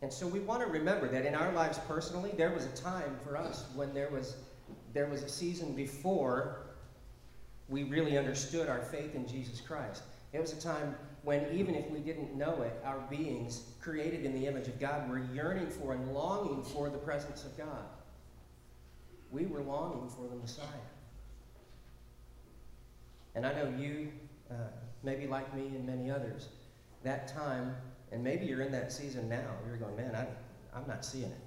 And 0.02 0.12
so 0.12 0.28
we 0.28 0.40
want 0.40 0.62
to 0.62 0.68
remember 0.68 1.08
that 1.10 1.26
in 1.26 1.36
our 1.36 1.52
lives 1.54 1.80
personally, 1.88 2.32
there 2.38 2.52
was 2.52 2.66
a 2.66 2.76
time 2.76 3.18
for 3.24 3.36
us 3.36 3.66
when 3.76 3.94
there 3.94 4.10
was, 4.10 4.36
there 4.94 5.08
was 5.08 5.24
a 5.24 5.30
season 5.30 5.74
before 5.74 6.68
we 7.68 7.84
really 7.84 8.18
understood 8.18 8.70
our 8.70 8.82
faith 8.82 9.16
in 9.16 9.28
Jesus 9.28 9.60
Christ. 9.62 10.04
It 10.32 10.40
was 10.40 10.54
a 10.54 10.62
time 10.62 10.96
when, 11.24 11.48
even 11.54 11.76
if 11.76 11.90
we 11.90 12.00
didn't 12.00 12.36
know 12.36 12.62
it, 12.62 12.82
our 12.86 13.00
beings, 13.10 13.64
created 13.82 14.26
in 14.26 14.34
the 14.34 14.48
image 14.48 14.68
of 14.68 14.80
God, 14.80 15.10
were 15.10 15.22
yearning 15.34 15.70
for 15.70 15.94
and 15.94 16.14
longing 16.14 16.64
for 16.64 16.90
the 16.90 16.98
presence 16.98 17.44
of 17.44 17.58
God. 17.58 17.86
We 19.32 19.46
were 19.46 19.62
longing 19.62 20.10
for 20.10 20.28
the 20.28 20.36
Messiah. 20.36 20.66
And 23.36 23.46
I 23.46 23.54
know 23.54 23.74
you, 23.78 24.12
uh, 24.50 24.56
maybe 25.04 25.28
like 25.28 25.54
me 25.56 25.68
and 25.68 25.86
many 25.86 26.10
others, 26.10 26.48
that 27.04 27.28
time, 27.28 27.76
and 28.12 28.24
maybe 28.24 28.46
you're 28.46 28.62
in 28.62 28.72
that 28.72 28.92
season 28.92 29.30
now, 29.30 29.52
you're 29.68 29.78
going, 29.78 29.96
man, 29.96 30.16
I, 30.16 30.26
I'm 30.78 30.88
not 30.88 31.06
seeing 31.06 31.26
it. 31.26 31.38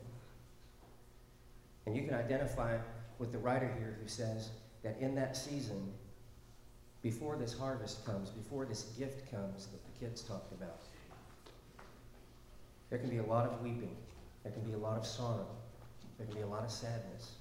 And 1.86 1.96
you 1.96 2.02
can 2.02 2.14
identify 2.14 2.78
with 3.18 3.32
the 3.32 3.38
writer 3.38 3.72
here 3.78 3.98
who 4.00 4.08
says 4.08 4.50
that 4.82 4.96
in 5.00 5.14
that 5.16 5.36
season, 5.36 5.92
before 7.02 7.36
this 7.36 7.56
harvest 7.56 8.04
comes, 8.06 8.30
before 8.30 8.64
this 8.64 8.84
gift 8.98 9.30
comes 9.30 9.66
that 9.66 9.80
the 9.84 10.04
kids 10.04 10.22
talked 10.22 10.52
about, 10.52 10.82
there 12.90 12.98
can 12.98 13.10
be 13.10 13.18
a 13.18 13.24
lot 13.24 13.46
of 13.46 13.60
weeping, 13.60 13.96
there 14.42 14.52
can 14.52 14.62
be 14.62 14.74
a 14.74 14.78
lot 14.78 14.98
of 14.98 15.06
sorrow, 15.06 15.48
there 16.18 16.26
can 16.26 16.36
be 16.36 16.42
a 16.42 16.46
lot 16.46 16.62
of 16.62 16.70
sadness. 16.70 17.32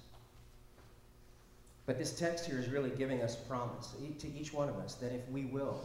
But 1.86 1.98
this 1.98 2.12
text 2.18 2.46
here 2.46 2.58
is 2.58 2.68
really 2.68 2.90
giving 2.90 3.22
us 3.22 3.36
promise 3.36 3.94
to 4.18 4.28
each 4.28 4.52
one 4.52 4.68
of 4.68 4.76
us 4.76 4.94
that 4.94 5.12
if 5.12 5.28
we 5.28 5.44
will, 5.44 5.80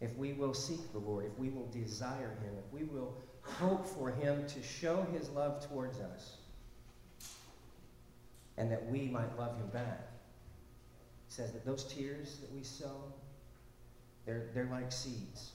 if 0.00 0.14
we 0.16 0.32
will 0.32 0.54
seek 0.54 0.92
the 0.92 0.98
Lord, 0.98 1.24
if 1.24 1.38
we 1.38 1.48
will 1.48 1.66
desire 1.72 2.36
Him, 2.42 2.54
if 2.58 2.72
we 2.72 2.84
will 2.84 3.14
hope 3.42 3.86
for 3.86 4.10
Him 4.10 4.46
to 4.46 4.62
show 4.62 5.06
His 5.12 5.28
love 5.30 5.66
towards 5.68 6.00
us, 6.00 6.36
and 8.56 8.70
that 8.70 8.86
we 8.90 9.02
might 9.08 9.36
love 9.38 9.56
Him 9.56 9.68
back. 9.68 10.08
Says 11.28 11.52
that 11.52 11.64
those 11.64 11.84
tears 11.84 12.38
that 12.38 12.52
we 12.52 12.62
sow, 12.62 13.12
they're, 14.26 14.50
they're 14.54 14.68
like 14.70 14.90
seeds. 14.90 15.52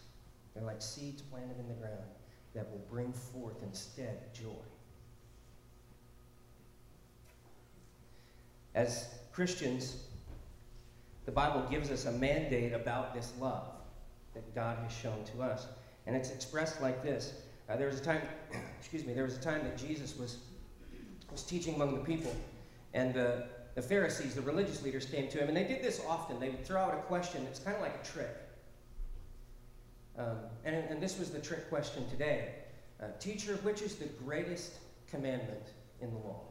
They're 0.54 0.64
like 0.64 0.82
seeds 0.82 1.22
planted 1.22 1.60
in 1.60 1.68
the 1.68 1.74
ground 1.74 2.04
that 2.54 2.70
will 2.72 2.86
bring 2.90 3.12
forth 3.12 3.64
instead 3.64 4.34
joy. 4.34 4.50
As 8.76 9.08
Christians, 9.32 9.98
the 11.26 11.32
Bible 11.32 11.66
gives 11.70 11.90
us 11.90 12.06
a 12.06 12.12
mandate 12.12 12.74
about 12.74 13.14
this 13.14 13.34
love 13.40 13.68
that 14.34 14.54
God 14.56 14.78
has 14.80 14.92
shown 14.92 15.24
to 15.36 15.42
us. 15.42 15.68
And 16.06 16.16
it's 16.16 16.32
expressed 16.32 16.82
like 16.82 17.02
this. 17.04 17.34
Uh, 17.70 17.78
there 17.78 17.88
was 17.88 18.00
a 18.00 18.04
time, 18.04 18.22
excuse 18.80 19.06
me, 19.06 19.14
there 19.14 19.24
was 19.24 19.38
a 19.38 19.42
time 19.42 19.64
that 19.64 19.78
Jesus 19.78 20.18
was, 20.18 20.38
was 21.32 21.44
teaching 21.44 21.76
among 21.76 21.94
the 21.94 22.02
people. 22.02 22.36
And 22.94 23.14
the, 23.14 23.46
the 23.76 23.82
Pharisees, 23.82 24.36
the 24.36 24.42
religious 24.42 24.84
leaders, 24.84 25.06
came 25.06 25.28
to 25.30 25.40
him. 25.40 25.48
And 25.48 25.58
they 25.58 25.64
did 25.64 25.82
this 25.82 26.02
often. 26.08 26.40
They 26.40 26.50
would 26.50 26.66
throw 26.66 26.82
out 26.82 26.94
a 26.94 27.02
question 27.04 27.44
that's 27.44 27.60
kind 27.60 27.76
of 27.76 27.82
like 27.82 28.00
a 28.02 28.06
trick. 28.06 28.36
Um, 30.18 30.38
and, 30.64 30.76
and 30.76 31.02
this 31.02 31.18
was 31.18 31.32
the 31.32 31.40
trick 31.40 31.70
question 31.70 32.08
today. 32.10 32.50
Uh, 33.02 33.08
Teacher, 33.20 33.56
which 33.64 33.82
is 33.82 33.96
the 33.96 34.06
greatest 34.26 34.74
commandment 35.10 35.72
in 36.02 36.12
the 36.12 36.18
law? 36.18 36.42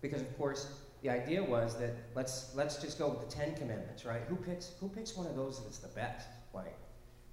Because, 0.00 0.22
of 0.22 0.38
course, 0.38 0.66
the 1.02 1.10
idea 1.10 1.42
was 1.42 1.78
that 1.78 1.94
let's, 2.14 2.54
let's 2.54 2.76
just 2.76 2.98
go 2.98 3.08
with 3.08 3.20
the 3.20 3.34
Ten 3.34 3.54
Commandments, 3.54 4.04
right? 4.04 4.22
Who 4.28 4.36
picks, 4.36 4.72
who 4.80 4.88
picks 4.88 5.16
one 5.16 5.26
of 5.26 5.36
those 5.36 5.62
that's 5.62 5.78
the 5.78 5.88
best? 5.88 6.28
Like, 6.54 6.76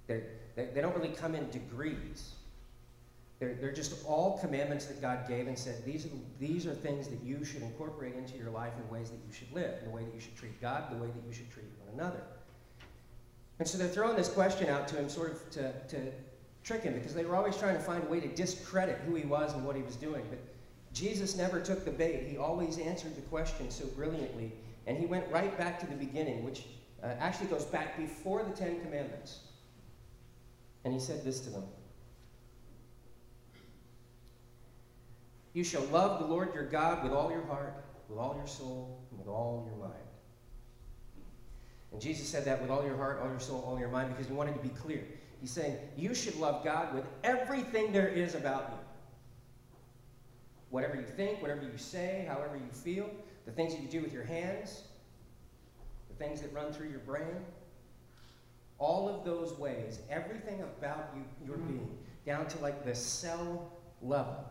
they 0.06 0.22
they 0.56 0.80
don't 0.80 0.96
really 0.96 1.14
come 1.14 1.34
in 1.34 1.48
degrees. 1.50 2.34
They're, 3.40 3.54
they're 3.54 3.72
just 3.72 4.04
all 4.06 4.38
commandments 4.38 4.84
that 4.84 5.00
God 5.00 5.26
gave 5.26 5.48
and 5.48 5.58
said, 5.58 5.82
these 5.84 6.04
are, 6.04 6.10
these 6.38 6.66
are 6.66 6.74
things 6.74 7.08
that 7.08 7.22
you 7.22 7.42
should 7.42 7.62
incorporate 7.62 8.14
into 8.14 8.36
your 8.36 8.50
life 8.50 8.74
in 8.76 8.88
ways 8.94 9.08
that 9.08 9.18
you 9.26 9.32
should 9.32 9.50
live, 9.52 9.78
in 9.78 9.86
the 9.86 9.96
way 9.96 10.04
that 10.04 10.14
you 10.14 10.20
should 10.20 10.36
treat 10.36 10.60
God, 10.60 10.92
the 10.92 11.02
way 11.02 11.08
that 11.08 11.26
you 11.26 11.32
should 11.32 11.50
treat 11.50 11.64
one 11.86 11.98
another. 11.98 12.22
And 13.58 13.66
so 13.66 13.78
they're 13.78 13.88
throwing 13.88 14.16
this 14.16 14.28
question 14.28 14.68
out 14.68 14.86
to 14.88 14.96
him 14.96 15.08
sort 15.08 15.32
of 15.32 15.50
to, 15.50 15.72
to 15.88 16.12
trick 16.64 16.82
him 16.82 16.92
because 16.92 17.14
they 17.14 17.24
were 17.24 17.34
always 17.34 17.56
trying 17.56 17.76
to 17.76 17.82
find 17.82 18.04
a 18.04 18.06
way 18.06 18.20
to 18.20 18.28
discredit 18.28 18.98
who 19.06 19.14
he 19.14 19.24
was 19.24 19.54
and 19.54 19.64
what 19.64 19.74
he 19.74 19.82
was 19.82 19.96
doing. 19.96 20.22
But 20.28 20.38
Jesus 20.92 21.34
never 21.34 21.60
took 21.60 21.84
the 21.86 21.90
bait. 21.90 22.26
He 22.28 22.36
always 22.36 22.78
answered 22.78 23.16
the 23.16 23.22
question 23.22 23.70
so 23.70 23.86
brilliantly. 23.86 24.52
And 24.86 24.98
he 24.98 25.06
went 25.06 25.26
right 25.30 25.56
back 25.56 25.80
to 25.80 25.86
the 25.86 25.94
beginning, 25.94 26.44
which 26.44 26.64
uh, 27.02 27.06
actually 27.18 27.46
goes 27.46 27.64
back 27.64 27.96
before 27.96 28.42
the 28.42 28.50
Ten 28.50 28.80
Commandments. 28.82 29.40
And 30.84 30.92
he 30.92 31.00
said 31.00 31.24
this 31.24 31.40
to 31.40 31.50
them 31.50 31.64
You 35.52 35.64
shall 35.64 35.82
love 35.86 36.20
the 36.20 36.26
Lord 36.26 36.54
your 36.54 36.64
God 36.64 37.02
with 37.02 37.12
all 37.12 37.30
your 37.30 37.44
heart, 37.46 37.84
with 38.08 38.18
all 38.18 38.34
your 38.36 38.46
soul, 38.46 39.00
and 39.10 39.18
with 39.18 39.28
all 39.28 39.66
your 39.68 39.78
mind. 39.78 39.94
And 41.92 42.00
Jesus 42.00 42.28
said 42.28 42.44
that 42.44 42.60
with 42.60 42.70
all 42.70 42.84
your 42.84 42.96
heart, 42.96 43.20
all 43.22 43.28
your 43.28 43.40
soul, 43.40 43.64
all 43.66 43.78
your 43.78 43.88
mind, 43.88 44.10
because 44.10 44.26
he 44.26 44.32
wanted 44.32 44.54
to 44.54 44.60
be 44.60 44.68
clear. 44.68 45.04
He's 45.40 45.50
saying, 45.50 45.76
You 45.96 46.14
should 46.14 46.36
love 46.36 46.62
God 46.64 46.94
with 46.94 47.04
everything 47.24 47.92
there 47.92 48.08
is 48.08 48.34
about 48.34 48.70
you. 48.70 48.78
Whatever 50.70 50.94
you 50.94 51.06
think, 51.16 51.42
whatever 51.42 51.62
you 51.62 51.76
say, 51.76 52.26
however 52.28 52.56
you 52.56 52.70
feel, 52.72 53.10
the 53.44 53.50
things 53.50 53.74
that 53.74 53.82
you 53.82 53.88
do 53.88 54.02
with 54.02 54.12
your 54.12 54.22
hands, 54.22 54.82
the 56.08 56.14
things 56.24 56.40
that 56.42 56.52
run 56.52 56.72
through 56.72 56.90
your 56.90 57.00
brain, 57.00 57.44
all 58.78 59.08
of 59.08 59.24
those 59.24 59.58
ways, 59.58 59.98
everything 60.08 60.62
about 60.62 61.10
you, 61.16 61.24
your 61.44 61.56
mm-hmm. 61.56 61.68
being, 61.68 61.98
down 62.24 62.46
to 62.46 62.58
like 62.58 62.84
the 62.84 62.94
cell 62.94 63.72
level. 64.00 64.48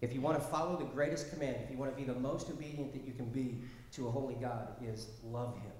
If 0.00 0.14
you 0.14 0.20
want 0.20 0.38
to 0.38 0.44
follow 0.44 0.78
the 0.78 0.84
greatest 0.84 1.30
command, 1.32 1.56
if 1.62 1.70
you 1.70 1.76
want 1.76 1.90
to 1.90 1.96
be 1.96 2.10
the 2.10 2.18
most 2.18 2.48
obedient 2.48 2.92
that 2.92 3.04
you 3.04 3.12
can 3.12 3.26
be 3.26 3.58
to 3.92 4.08
a 4.08 4.10
holy 4.10 4.34
God, 4.34 4.68
is 4.82 5.08
love 5.24 5.54
Him. 5.56 5.72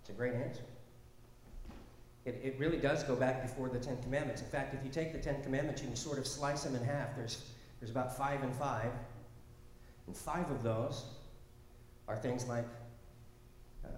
It's 0.00 0.10
a 0.10 0.12
great 0.12 0.34
answer. 0.34 0.64
It, 2.24 2.40
it 2.42 2.56
really 2.58 2.76
does 2.76 3.02
go 3.02 3.16
back 3.16 3.42
before 3.42 3.68
the 3.68 3.78
Ten 3.78 4.00
Commandments. 4.02 4.42
In 4.42 4.48
fact, 4.48 4.74
if 4.74 4.84
you 4.84 4.90
take 4.90 5.12
the 5.12 5.18
Ten 5.18 5.42
Commandments, 5.42 5.80
you 5.80 5.88
can 5.88 5.96
sort 5.96 6.18
of 6.18 6.26
slice 6.26 6.64
them 6.64 6.76
in 6.76 6.84
half. 6.84 7.16
There's, 7.16 7.50
there's 7.80 7.90
about 7.90 8.16
five 8.16 8.42
and 8.42 8.54
five. 8.54 8.90
And 10.06 10.16
five 10.16 10.50
of 10.50 10.62
those 10.62 11.04
are 12.08 12.16
things 12.16 12.46
like 12.46 12.66
uh, 13.84 13.88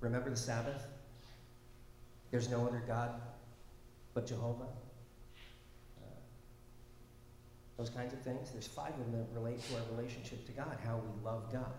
remember 0.00 0.30
the 0.30 0.36
Sabbath, 0.36 0.86
there's 2.30 2.48
no 2.48 2.66
other 2.66 2.82
God 2.86 3.20
but 4.14 4.26
Jehovah. 4.26 4.68
Those 7.76 7.90
kinds 7.90 8.12
of 8.12 8.20
things. 8.20 8.50
There's 8.50 8.66
five 8.66 8.92
of 8.92 9.12
them 9.12 9.12
that 9.12 9.38
relate 9.38 9.62
to 9.68 9.74
our 9.74 9.82
relationship 9.96 10.46
to 10.46 10.52
God, 10.52 10.78
how 10.84 10.96
we 10.96 11.24
love 11.24 11.52
God. 11.52 11.72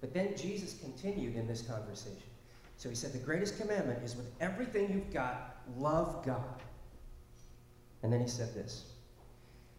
But 0.00 0.12
then 0.12 0.36
Jesus 0.36 0.78
continued 0.80 1.36
in 1.36 1.46
this 1.46 1.62
conversation. 1.62 2.22
So 2.76 2.88
he 2.88 2.94
said, 2.96 3.12
The 3.12 3.18
greatest 3.18 3.58
commandment 3.58 4.02
is 4.02 4.16
with 4.16 4.30
everything 4.40 4.92
you've 4.92 5.12
got, 5.12 5.56
love 5.78 6.26
God. 6.26 6.60
And 8.02 8.12
then 8.12 8.20
he 8.20 8.26
said 8.26 8.52
this 8.52 8.86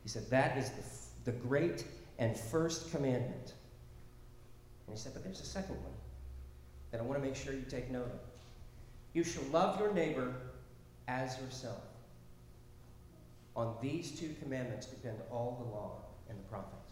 He 0.01 0.09
said, 0.09 0.29
That 0.29 0.57
is 0.57 0.69
the, 1.25 1.31
the 1.31 1.37
great 1.39 1.85
and 2.19 2.37
first 2.37 2.89
commandment. 2.91 3.53
And 4.87 4.95
he 4.95 5.01
said, 5.01 5.13
But 5.13 5.25
there's 5.25 5.41
a 5.41 5.45
second 5.45 5.75
one 5.75 5.93
that 6.91 7.01
I 7.01 7.03
want 7.03 7.21
to 7.21 7.27
make 7.27 7.35
sure 7.35 7.53
you 7.53 7.65
take 7.67 7.91
note 7.91 8.05
of. 8.05 8.19
You 9.13 9.25
shall 9.25 9.43
love 9.51 9.79
your 9.79 9.93
neighbor 9.93 10.33
as 11.07 11.37
yourself. 11.39 11.81
On 13.55 13.75
these 13.81 14.19
two 14.19 14.33
commandments 14.41 14.87
depend 14.87 15.17
all 15.31 15.57
the 15.63 15.75
law 15.75 16.01
and 16.29 16.37
the 16.37 16.43
prophets. 16.49 16.83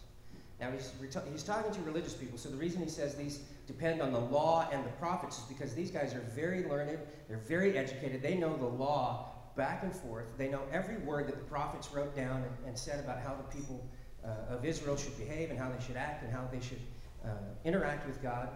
Now, 0.60 0.69
he's, 0.69 0.93
he's 1.32 1.43
talking 1.43 1.71
to 1.71 1.82
religious 1.82 2.13
people, 2.13 2.38
so 2.38 2.50
the 2.50 2.58
reason 2.58 2.84
he 2.84 2.89
says 2.89 3.15
these 3.15 3.39
depend 3.65 4.00
on 4.00 4.12
the 4.12 4.19
law 4.19 4.69
and 4.71 4.86
the 4.86 4.91
prophets 4.91 5.39
is 5.39 5.43
because 5.45 5.74
these 5.74 5.89
guys 5.89 6.13
are 6.13 6.24
very 6.36 6.63
learned, 6.65 7.00
they're 7.28 7.38
very 7.38 7.76
educated, 7.76 8.21
they 8.21 8.36
know 8.36 8.56
the 8.56 8.67
law 8.67 9.32
back 9.56 9.82
and 9.82 9.93
forth, 9.93 10.26
they 10.38 10.50
know 10.50 10.62
every 10.71 10.97
word 10.97 11.28
that 11.28 11.36
the 11.36 11.45
prophets 11.45 11.91
wrote 11.91 12.15
down 12.15 12.43
and, 12.43 12.67
and 12.67 12.78
said 12.78 13.00
about 13.04 13.19
how 13.19 13.34
the 13.36 13.58
people 13.58 13.84
uh, 14.24 14.54
of 14.56 14.63
Israel 14.63 14.95
should 14.95 15.17
behave 15.17 15.50
and 15.50 15.58
how 15.58 15.67
they 15.67 15.84
should 15.84 15.97
act 15.97 16.24
and 16.24 16.32
how 16.32 16.47
they 16.52 16.60
should 16.60 16.80
uh, 17.26 17.30
interact 17.65 18.06
with 18.06 18.21
God. 18.21 18.50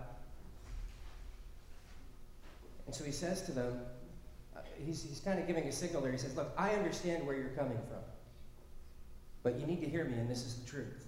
And 2.86 2.94
so 2.94 3.04
he 3.04 3.12
says 3.12 3.42
to 3.44 3.52
them, 3.52 3.80
uh, 4.56 4.60
he's, 4.86 5.04
he's 5.04 5.20
kind 5.20 5.40
of 5.40 5.48
giving 5.48 5.66
a 5.66 5.72
signal 5.72 6.02
there. 6.02 6.12
He 6.12 6.18
says, 6.18 6.36
Look, 6.36 6.52
I 6.58 6.72
understand 6.72 7.26
where 7.26 7.36
you're 7.36 7.50
coming 7.50 7.78
from, 7.90 8.04
but 9.44 9.60
you 9.60 9.66
need 9.66 9.82
to 9.82 9.90
hear 9.90 10.06
me, 10.06 10.18
and 10.18 10.30
this 10.30 10.46
is 10.46 10.56
the 10.56 10.70
truth. 10.70 11.06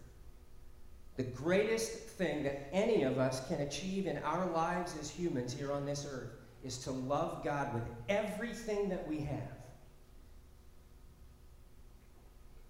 The 1.15 1.23
greatest 1.23 1.93
thing 1.93 2.43
that 2.43 2.69
any 2.71 3.03
of 3.03 3.17
us 3.17 3.47
can 3.47 3.62
achieve 3.62 4.05
in 4.05 4.17
our 4.19 4.45
lives 4.51 4.95
as 4.99 5.10
humans 5.10 5.51
here 5.51 5.71
on 5.71 5.86
this 5.86 6.07
earth 6.10 6.29
is 6.63 6.77
to 6.79 6.91
love 6.91 7.43
God 7.43 7.73
with 7.73 7.83
everything 8.07 8.89
that 8.89 9.07
we 9.07 9.21
have. 9.21 9.57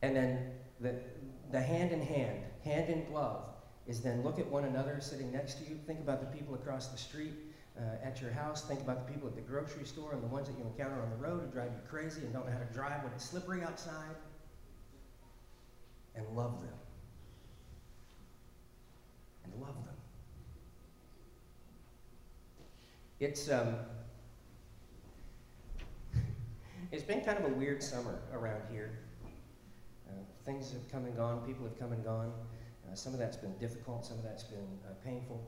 And 0.02 0.16
then 0.16 0.52
the, 0.80 0.96
the 1.52 1.60
hand 1.60 1.92
in 1.92 2.02
hand, 2.02 2.40
hand 2.64 2.90
in 2.90 3.06
glove, 3.06 3.44
is 3.88 4.02
then 4.02 4.24
look 4.24 4.40
at 4.40 4.48
one 4.48 4.66
another 4.66 5.00
sitting 5.02 5.32
next 5.32 5.56
to 5.56 5.70
you. 5.70 5.80
Think 5.86 6.00
about 6.00 6.22
the 6.22 6.38
people 6.38 6.56
across 6.56 6.88
the 6.88 6.98
street 6.98 7.34
uh, 7.80 8.06
at 8.06 8.22
your 8.22 8.32
house. 8.32 8.64
Think 8.64 8.82
about 8.82 9.06
the 9.06 9.12
people 9.12 9.28
at 9.28 9.36
the 9.36 9.42
grocery 9.42 9.86
store 9.86 10.14
and 10.14 10.24
the 10.24 10.28
ones 10.28 10.48
that 10.48 10.58
you 10.58 10.66
encounter 10.66 11.02
on 11.02 11.10
the 11.10 11.16
road 11.16 11.42
who 11.42 11.52
drive 11.52 11.72
you 11.72 11.82
crazy 11.90 12.22
and 12.22 12.34
don't 12.34 12.46
know 12.46 12.52
how 12.52 12.60
to 12.60 12.74
drive 12.74 13.04
when 13.04 13.12
it's 13.14 13.26
slippery 13.26 13.62
outside. 13.64 14.16
And 16.16 16.26
love 16.36 16.62
them. 16.62 16.74
And 19.44 19.54
love 19.62 19.76
them. 19.86 19.96
It's 23.20 23.50
um, 23.52 23.76
it's 26.92 27.04
been 27.04 27.22
kind 27.22 27.38
of 27.38 27.46
a 27.52 27.54
weird 27.54 27.84
summer 27.84 28.22
around 28.34 28.62
here. 28.72 29.00
Uh, 30.08 30.14
things 30.46 30.72
have 30.72 30.92
come 30.92 31.06
and 31.06 31.16
gone. 31.16 31.46
People 31.46 31.66
have 31.66 31.78
come 31.80 31.92
and 31.92 32.04
gone. 32.04 32.32
Uh, 32.90 32.96
some 32.96 33.14
of 33.14 33.20
that's 33.20 33.38
been 33.38 33.56
difficult. 33.58 34.06
Some 34.06 34.18
of 34.18 34.24
that's 34.24 34.44
been 34.44 34.68
uh, 34.88 34.94
painful. 35.04 35.48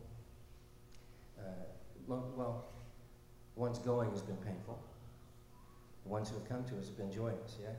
Uh, 2.08 2.16
well, 2.36 2.66
ones 3.56 3.80
going 3.80 4.12
has 4.12 4.22
been 4.22 4.38
painful. 4.38 4.80
The 6.04 6.10
ones 6.10 6.30
who 6.30 6.36
have 6.36 6.48
come 6.48 6.64
to 6.66 6.78
us 6.78 6.88
have 6.88 6.98
been 6.98 7.12
joyous. 7.12 7.58
Yeah. 7.62 7.70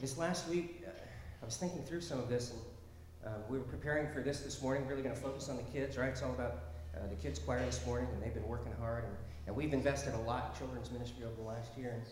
This 0.00 0.16
last 0.18 0.48
week, 0.48 0.84
uh, 0.86 0.90
I 1.42 1.44
was 1.44 1.56
thinking 1.56 1.82
through 1.82 2.00
some 2.00 2.18
of 2.18 2.28
this, 2.28 2.52
and 2.52 3.34
um, 3.34 3.40
we 3.48 3.58
were 3.58 3.64
preparing 3.64 4.12
for 4.12 4.20
this 4.20 4.40
this 4.40 4.62
morning. 4.62 4.86
Really 4.86 5.02
going 5.02 5.14
to 5.14 5.20
focus 5.20 5.48
on 5.48 5.56
the 5.56 5.62
kids, 5.62 5.96
right? 5.96 6.10
It's 6.10 6.22
all 6.22 6.32
about 6.32 6.64
uh, 6.96 7.06
the 7.08 7.16
kids' 7.16 7.38
choir 7.38 7.64
this 7.64 7.84
morning, 7.86 8.08
and 8.12 8.22
they've 8.22 8.34
been 8.34 8.48
working 8.48 8.72
hard, 8.80 9.04
and, 9.04 9.16
and 9.46 9.56
we've 9.56 9.72
invested 9.72 10.14
a 10.14 10.18
lot 10.18 10.52
in 10.52 10.58
children's 10.58 10.90
ministry 10.90 11.24
over 11.24 11.34
the 11.34 11.42
last 11.42 11.76
year. 11.76 11.92
And 11.94 12.02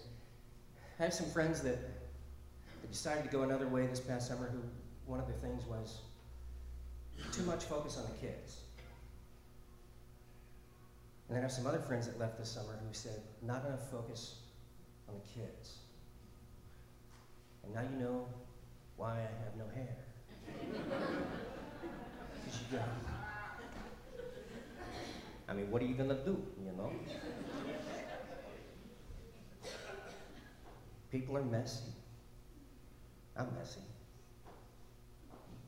I 0.99 1.05
have 1.05 1.15
some 1.15 1.27
friends 1.31 1.61
that, 1.63 1.79
that 1.79 2.91
decided 2.91 3.25
to 3.25 3.31
go 3.31 3.43
another 3.43 3.69
way 3.69 3.87
this 3.87 4.01
past 4.01 4.29
summer. 4.29 4.49
Who 4.49 4.61
one 5.07 5.21
of 5.21 5.29
the 5.29 5.35
things 5.35 5.65
was 5.67 6.01
too 7.33 7.43
much 7.43 7.65
focus 7.65 7.97
on 7.97 8.05
the 8.05 8.27
kids. 8.27 8.59
And 11.29 11.37
then 11.37 11.39
I 11.39 11.43
have 11.43 11.53
some 11.53 11.67
other 11.67 11.81
friends 11.81 12.07
that 12.07 12.19
left 12.19 12.39
this 12.39 12.51
summer 12.51 12.79
who 12.87 12.93
said 12.93 13.21
not 13.43 13.65
enough 13.67 13.91
focus 13.91 14.37
on 15.09 15.15
the 15.15 15.41
kids. 15.41 15.79
And 17.65 17.75
now 17.75 17.83
you 17.83 17.99
know 17.99 18.29
why 18.97 19.15
I 19.15 19.45
have 19.45 19.57
no 19.59 19.65
hair. 19.75 19.97
Because 22.45 22.61
you 22.71 22.79
got. 22.79 22.89
I 25.49 25.53
mean, 25.53 25.71
what 25.71 25.83
are 25.83 25.85
you 25.85 25.95
gonna 25.95 26.15
do, 26.25 26.41
you 26.65 26.73
know? 26.77 26.93
People 31.11 31.37
are 31.37 31.43
messy. 31.43 31.93
I'm 33.37 33.49
messy. 33.59 33.81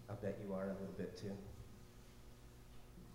I 0.08 0.14
bet 0.14 0.38
you 0.44 0.52
are 0.54 0.64
a 0.64 0.72
little 0.72 0.94
bit 0.96 1.16
too. 1.16 1.36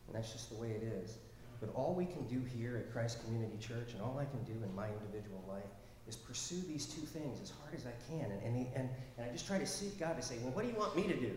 And 0.08 0.16
that's 0.16 0.32
just 0.32 0.50
the 0.50 0.56
way 0.56 0.72
it 0.72 0.84
is. 0.84 1.18
But 1.63 1.73
all 1.76 1.93
we 1.93 2.06
can 2.06 2.28
do 2.28 2.41
here 2.58 2.76
at 2.76 2.91
Christ 2.91 3.23
Community 3.23 3.58
Church, 3.58 3.93
and 3.93 4.02
all 4.02 4.19
I 4.19 4.26
can 4.26 4.43
do 4.43 4.52
in 4.52 4.76
my 4.76 4.88
individual 4.88 5.41
life, 5.47 5.63
is 6.10 6.17
pursue 6.17 6.62
these 6.67 6.86
two 6.86 7.06
things 7.06 7.39
as 7.41 7.52
hard 7.62 7.73
as 7.73 7.86
I 7.86 7.93
can. 8.12 8.30
And, 8.32 8.43
and, 8.43 8.67
and, 8.76 8.89
and 9.17 9.30
I 9.30 9.32
just 9.32 9.47
try 9.47 9.58
to 9.58 9.65
seek 9.65 9.97
God 9.97 10.17
to 10.17 10.21
say, 10.21 10.36
well, 10.43 10.52
what 10.52 10.65
do 10.65 10.71
you 10.71 10.78
want 10.78 10.93
me 10.93 11.04
to 11.04 11.15
do? 11.15 11.32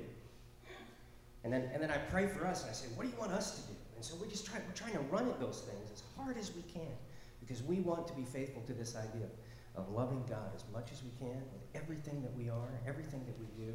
And 1.44 1.52
then, 1.52 1.70
and 1.72 1.80
then 1.80 1.92
I 1.92 1.98
pray 1.98 2.26
for 2.26 2.44
us, 2.44 2.62
and 2.62 2.70
I 2.70 2.74
say, 2.74 2.88
what 2.96 3.04
do 3.04 3.10
you 3.10 3.16
want 3.20 3.30
us 3.30 3.60
to 3.60 3.68
do? 3.68 3.78
And 3.94 4.04
so 4.04 4.16
we 4.16 4.26
just 4.26 4.46
try, 4.46 4.58
we're 4.66 4.74
trying 4.74 4.94
to 4.94 5.04
run 5.14 5.28
at 5.28 5.38
those 5.38 5.60
things 5.60 5.92
as 5.92 6.02
hard 6.16 6.36
as 6.38 6.52
we 6.56 6.62
can 6.62 6.90
because 7.38 7.62
we 7.62 7.76
want 7.76 8.08
to 8.08 8.14
be 8.14 8.24
faithful 8.24 8.62
to 8.62 8.72
this 8.72 8.96
idea 8.96 9.28
of 9.76 9.88
loving 9.92 10.24
God 10.28 10.50
as 10.56 10.64
much 10.72 10.90
as 10.90 11.04
we 11.04 11.10
can 11.20 11.40
with 11.52 11.62
everything 11.80 12.20
that 12.22 12.36
we 12.36 12.50
are, 12.50 12.80
everything 12.84 13.24
that 13.26 13.38
we 13.38 13.64
do. 13.64 13.72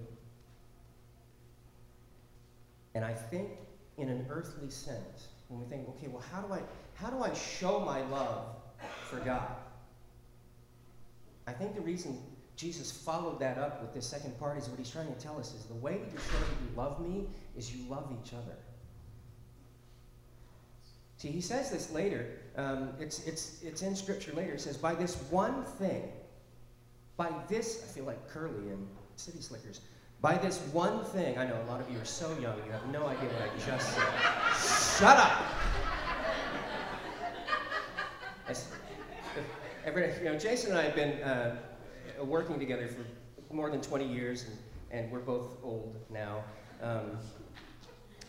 And 2.93 3.05
I 3.05 3.13
think 3.13 3.51
in 3.97 4.09
an 4.09 4.25
earthly 4.29 4.69
sense, 4.69 5.29
when 5.51 5.59
we 5.59 5.65
think, 5.67 5.87
okay, 5.89 6.07
well, 6.07 6.23
how 6.31 6.41
do 6.41 6.53
I, 6.53 6.61
how 6.93 7.09
do 7.09 7.21
I 7.21 7.33
show 7.33 7.81
my 7.81 8.01
love 8.03 8.55
for 9.09 9.17
God? 9.17 9.51
I 11.45 11.51
think 11.51 11.75
the 11.75 11.81
reason 11.81 12.17
Jesus 12.55 12.91
followed 12.91 13.39
that 13.41 13.57
up 13.57 13.81
with 13.81 13.93
this 13.93 14.05
second 14.05 14.39
part 14.39 14.57
is 14.57 14.69
what 14.69 14.79
he's 14.79 14.89
trying 14.89 15.13
to 15.13 15.19
tell 15.19 15.37
us 15.37 15.53
is 15.53 15.65
the 15.65 15.75
way 15.75 15.97
that 15.97 16.11
you 16.11 16.17
show 16.19 16.39
that 16.39 16.61
you 16.61 16.77
love 16.77 17.01
me 17.01 17.27
is 17.57 17.75
you 17.75 17.83
love 17.89 18.09
each 18.23 18.33
other. 18.33 18.55
See, 21.17 21.29
he 21.29 21.41
says 21.41 21.69
this 21.69 21.91
later. 21.91 22.39
Um, 22.55 22.93
it's, 22.99 23.27
it's, 23.27 23.61
it's 23.61 23.81
in 23.81 23.95
Scripture 23.95 24.31
later. 24.33 24.53
It 24.53 24.61
says, 24.61 24.77
By 24.77 24.95
this 24.95 25.15
one 25.29 25.65
thing, 25.65 26.03
by 27.17 27.29
this, 27.49 27.83
I 27.83 27.87
feel 27.93 28.05
like 28.05 28.27
Curly 28.29 28.69
and 28.69 28.87
City 29.17 29.41
Slickers, 29.41 29.81
by 30.21 30.37
this 30.37 30.59
one 30.71 31.03
thing, 31.03 31.37
I 31.37 31.47
know 31.47 31.59
a 31.63 31.67
lot 31.69 31.81
of 31.81 31.89
you 31.89 31.99
are 31.99 32.05
so 32.05 32.29
young, 32.39 32.55
you 32.65 32.71
have 32.71 32.85
no 32.91 33.07
idea 33.07 33.27
what 33.29 33.41
I 33.41 33.49
just 33.65 33.95
said. 33.95 34.99
Shut 34.99 35.17
up! 35.17 35.41
Every, 39.83 40.13
you 40.19 40.25
know, 40.25 40.37
Jason 40.37 40.71
and 40.71 40.79
I 40.79 40.83
have 40.83 40.95
been 40.95 41.23
uh, 41.23 41.55
working 42.23 42.59
together 42.59 42.87
for 42.87 43.03
more 43.51 43.71
than 43.71 43.81
20 43.81 44.05
years, 44.05 44.45
and, 44.45 44.57
and 44.91 45.11
we're 45.11 45.19
both 45.21 45.57
old 45.63 45.95
now. 46.11 46.43
Um, 46.83 47.17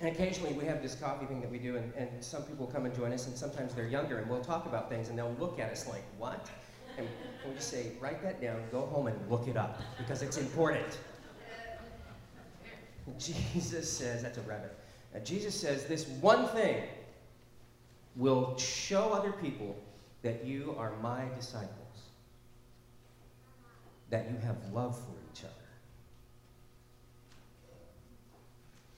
and 0.01 0.09
occasionally 0.09 0.55
we 0.55 0.65
have 0.65 0.83
this 0.83 0.95
coffee 0.95 1.27
thing 1.27 1.43
that 1.43 1.51
we 1.51 1.59
do, 1.59 1.77
and, 1.77 1.93
and 1.95 2.25
some 2.25 2.43
people 2.45 2.67
come 2.67 2.87
and 2.87 2.95
join 2.95 3.13
us, 3.13 3.27
and 3.27 3.37
sometimes 3.37 3.75
they're 3.75 3.87
younger, 3.87 4.17
and 4.19 4.31
we'll 4.31 4.43
talk 4.43 4.65
about 4.65 4.89
things, 4.89 5.11
and 5.11 5.19
they'll 5.19 5.37
look 5.39 5.61
at 5.61 5.71
us 5.71 5.87
like, 5.87 6.05
what? 6.17 6.49
And 6.97 7.07
we 7.47 7.55
just 7.55 7.69
say, 7.69 7.93
write 8.01 8.23
that 8.23 8.41
down, 8.41 8.63
go 8.71 8.87
home 8.87 9.09
and 9.09 9.31
look 9.31 9.47
it 9.47 9.59
up, 9.59 9.83
because 9.99 10.23
it's 10.23 10.39
important. 10.39 10.99
Jesus 13.19 13.91
says, 13.91 14.23
that's 14.23 14.39
a 14.39 14.43
rabbit. 14.43 14.77
Uh, 15.15 15.19
Jesus 15.21 15.59
says, 15.59 15.85
this 15.87 16.07
one 16.21 16.47
thing 16.49 16.85
will 18.17 18.57
show 18.59 19.13
other 19.13 19.33
people 19.33 19.77
that 20.23 20.45
you 20.45 20.75
are 20.79 20.93
my 21.03 21.25
disciples, 21.37 21.71
that 24.11 24.31
you 24.31 24.37
have 24.45 24.57
love 24.73 24.97
for 24.97 25.15
each 25.33 25.45
other. 25.45 25.53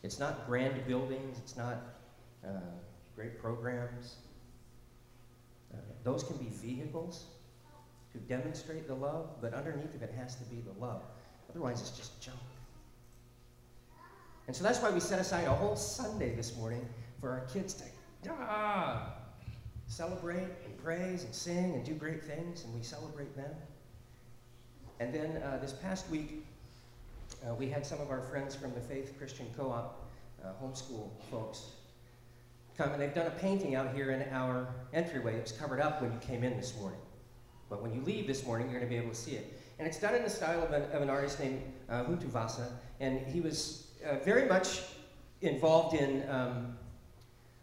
It's 0.02 0.18
not 0.18 0.46
grand 0.46 0.86
buildings, 0.86 1.38
it's 1.38 1.56
not 1.56 1.78
uh, 2.46 2.50
great 3.16 3.40
programs. 3.40 4.16
Uh, 5.72 5.78
those 6.02 6.22
can 6.22 6.36
be 6.36 6.50
vehicles 6.50 7.24
to 8.12 8.18
demonstrate 8.18 8.86
the 8.86 8.94
love, 8.94 9.30
but 9.40 9.54
underneath 9.54 9.94
of 9.94 10.02
it 10.02 10.12
has 10.16 10.36
to 10.36 10.44
be 10.44 10.60
the 10.60 10.78
love. 10.78 11.02
Otherwise, 11.50 11.80
it's 11.80 11.90
just 11.90 12.20
junk. 12.20 12.38
And 14.46 14.54
so 14.54 14.62
that's 14.62 14.80
why 14.80 14.90
we 14.90 15.00
set 15.00 15.18
aside 15.18 15.46
a 15.46 15.54
whole 15.54 15.76
Sunday 15.76 16.34
this 16.34 16.56
morning 16.56 16.86
for 17.20 17.30
our 17.30 17.46
kids 17.52 17.74
to 17.74 17.84
ah, 18.40 19.12
celebrate 19.86 20.48
and 20.64 20.76
praise 20.82 21.24
and 21.24 21.34
sing 21.34 21.74
and 21.74 21.84
do 21.84 21.94
great 21.94 22.22
things, 22.22 22.64
and 22.64 22.74
we 22.74 22.82
celebrate 22.82 23.34
them. 23.36 23.50
And 25.00 25.12
then 25.12 25.42
uh, 25.42 25.58
this 25.60 25.72
past 25.72 26.08
week, 26.10 26.46
uh, 27.46 27.54
we 27.54 27.68
had 27.68 27.84
some 27.84 28.00
of 28.00 28.10
our 28.10 28.20
friends 28.20 28.54
from 28.54 28.74
the 28.74 28.80
Faith 28.80 29.14
Christian 29.18 29.46
Co-op, 29.56 30.10
uh, 30.42 30.48
homeschool 30.62 31.10
folks, 31.30 31.70
come, 32.76 32.90
and 32.92 33.00
they've 33.00 33.14
done 33.14 33.26
a 33.26 33.30
painting 33.30 33.74
out 33.74 33.94
here 33.94 34.10
in 34.10 34.22
our 34.32 34.68
entryway. 34.92 35.36
It 35.36 35.42
was 35.42 35.52
covered 35.52 35.80
up 35.80 36.00
when 36.00 36.12
you 36.12 36.18
came 36.18 36.44
in 36.44 36.56
this 36.56 36.76
morning. 36.78 37.00
But 37.68 37.82
when 37.82 37.94
you 37.94 38.02
leave 38.02 38.26
this 38.26 38.44
morning, 38.44 38.70
you're 38.70 38.78
going 38.78 38.90
to 38.90 38.94
be 38.94 39.00
able 39.00 39.14
to 39.14 39.20
see 39.20 39.32
it. 39.32 39.58
And 39.78 39.88
it's 39.88 39.98
done 39.98 40.14
in 40.14 40.22
the 40.22 40.30
style 40.30 40.62
of 40.62 40.72
an, 40.72 40.82
of 40.92 41.02
an 41.02 41.10
artist 41.10 41.40
named 41.40 41.62
uh. 41.88 42.04
And 43.00 43.26
he 43.26 43.40
was 43.40 43.83
uh, 44.04 44.16
very 44.24 44.48
much 44.48 44.82
involved 45.40 45.94
in 45.94 46.28
um, 46.28 46.76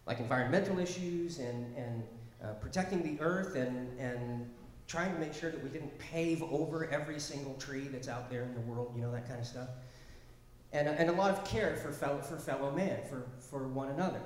like 0.05 0.19
environmental 0.19 0.79
issues 0.79 1.39
and, 1.39 1.75
and 1.75 2.03
uh, 2.43 2.53
protecting 2.53 3.03
the 3.03 3.21
earth 3.21 3.55
and, 3.55 3.97
and 3.99 4.49
trying 4.87 5.13
to 5.13 5.19
make 5.19 5.33
sure 5.33 5.51
that 5.51 5.63
we 5.63 5.69
didn't 5.69 5.97
pave 5.99 6.43
over 6.43 6.89
every 6.91 7.19
single 7.19 7.53
tree 7.55 7.87
that's 7.87 8.07
out 8.07 8.29
there 8.29 8.43
in 8.43 8.53
the 8.53 8.61
world, 8.61 8.91
you 8.95 9.01
know, 9.01 9.11
that 9.11 9.27
kind 9.27 9.39
of 9.39 9.47
stuff. 9.47 9.69
And, 10.73 10.87
and 10.87 11.09
a 11.09 11.13
lot 11.13 11.31
of 11.31 11.43
care 11.43 11.75
for 11.77 11.91
fellow, 11.91 12.21
for 12.21 12.37
fellow 12.37 12.71
man, 12.71 12.99
for, 13.09 13.25
for 13.39 13.67
one 13.67 13.89
another. 13.89 14.21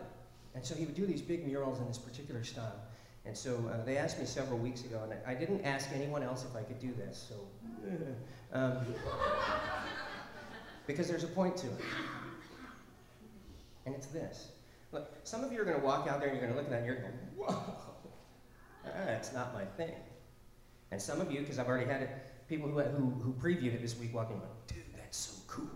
And 0.53 0.65
so 0.65 0.73
he 0.75 0.85
would 0.85 0.95
do 0.95 1.05
these 1.05 1.21
big 1.21 1.45
murals 1.45 1.79
in 1.79 1.87
this 1.87 1.97
particular 1.97 2.43
style. 2.43 2.81
And 3.25 3.35
so 3.35 3.55
uh, 3.71 3.83
they 3.83 3.97
asked 3.97 4.19
me 4.19 4.25
several 4.25 4.59
weeks 4.59 4.83
ago, 4.83 5.01
and 5.03 5.13
I, 5.25 5.31
I, 5.31 5.35
didn't 5.35 5.61
ask 5.65 5.89
anyone 5.93 6.21
else 6.21 6.45
if 6.45 6.55
I 6.55 6.61
could 6.61 6.79
do 6.79 6.93
this. 6.93 7.29
So, 7.29 7.35
um, 8.53 8.77
because 10.87 11.07
there's 11.07 11.23
a 11.23 11.27
point 11.27 11.57
to 11.57 11.67
it. 11.67 11.81
And 13.85 13.95
it's 13.95 14.07
this. 14.07 14.49
Look, 14.91 15.11
some 15.23 15.43
of 15.43 15.51
you 15.51 15.61
are 15.61 15.65
going 15.65 15.79
to 15.79 15.85
walk 15.85 16.07
out 16.07 16.19
there 16.19 16.29
and 16.29 16.37
you're 16.39 16.47
going 16.47 16.53
to 16.53 16.57
look 16.57 16.65
at 16.65 16.71
that 16.71 16.77
and 16.77 16.85
you're 16.85 16.95
going, 16.95 17.13
whoa, 17.35 17.57
that's 19.05 19.33
not 19.33 19.53
my 19.53 19.65
thing. 19.65 19.95
And 20.91 21.01
some 21.01 21.19
of 21.19 21.31
you, 21.31 21.39
because 21.39 21.59
I've 21.59 21.67
already 21.67 21.89
had 21.89 22.03
it, 22.03 22.09
people 22.47 22.69
who, 22.69 22.79
who, 22.79 23.09
who 23.21 23.33
previewed 23.33 23.73
it 23.73 23.81
this 23.81 23.97
week 23.97 24.13
walking, 24.13 24.37
going, 24.37 24.49
dude, 24.67 24.83
that's 24.95 25.17
so 25.17 25.33
cool, 25.47 25.69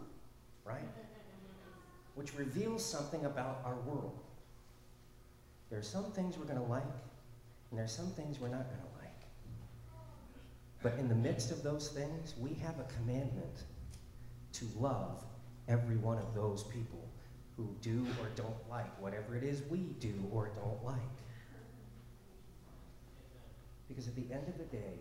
right? 0.63 0.87
Which 2.15 2.35
reveals 2.35 2.85
something 2.85 3.25
about 3.25 3.61
our 3.65 3.75
world. 3.81 4.19
There 5.69 5.79
are 5.79 5.83
some 5.83 6.11
things 6.11 6.37
we're 6.37 6.45
going 6.45 6.59
to 6.59 6.63
like, 6.63 6.83
and 7.69 7.77
there 7.77 7.85
are 7.85 7.89
some 7.89 8.07
things 8.11 8.39
we're 8.39 8.47
not 8.47 8.65
going 8.69 8.81
to 8.81 8.87
like. 9.01 9.09
But 10.81 10.93
in 10.97 11.09
the 11.09 11.15
midst 11.15 11.51
of 11.51 11.61
those 11.61 11.89
things, 11.89 12.35
we 12.39 12.53
have 12.55 12.79
a 12.79 12.85
commandment 12.97 13.63
to 14.53 14.65
love 14.77 15.23
every 15.67 15.97
one 15.97 16.17
of 16.17 16.33
those 16.33 16.63
people 16.63 17.07
who 17.55 17.69
do 17.81 18.05
or 18.21 18.27
don't 18.35 18.69
like 18.69 18.99
whatever 19.01 19.35
it 19.35 19.43
is 19.43 19.61
we 19.69 19.77
do 19.99 20.13
or 20.31 20.49
don't 20.55 20.83
like. 20.83 20.95
Because 23.87 24.07
at 24.07 24.15
the 24.15 24.33
end 24.33 24.47
of 24.47 24.57
the 24.57 24.65
day, 24.65 24.99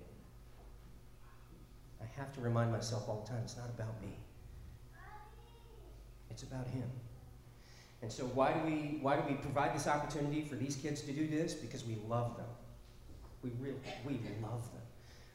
I 2.00 2.04
have 2.18 2.32
to 2.34 2.40
remind 2.40 2.72
myself 2.72 3.08
all 3.08 3.22
the 3.24 3.30
time 3.30 3.42
it's 3.44 3.56
not 3.56 3.68
about 3.68 4.00
me, 4.00 4.08
it's 6.30 6.42
about 6.42 6.66
Him. 6.68 6.90
And 8.00 8.12
so 8.12 8.24
why 8.24 8.52
do 8.52 8.60
we 8.64 8.98
why 9.02 9.16
do 9.16 9.22
we 9.28 9.34
provide 9.34 9.74
this 9.74 9.86
opportunity 9.86 10.42
for 10.42 10.54
these 10.54 10.76
kids 10.76 11.02
to 11.02 11.12
do 11.12 11.26
this? 11.26 11.54
Because 11.54 11.84
we 11.84 11.98
love 12.08 12.36
them. 12.36 12.46
We 13.42 13.50
really 13.60 13.78
we 14.06 14.14
love 14.42 14.62
them. 14.72 14.77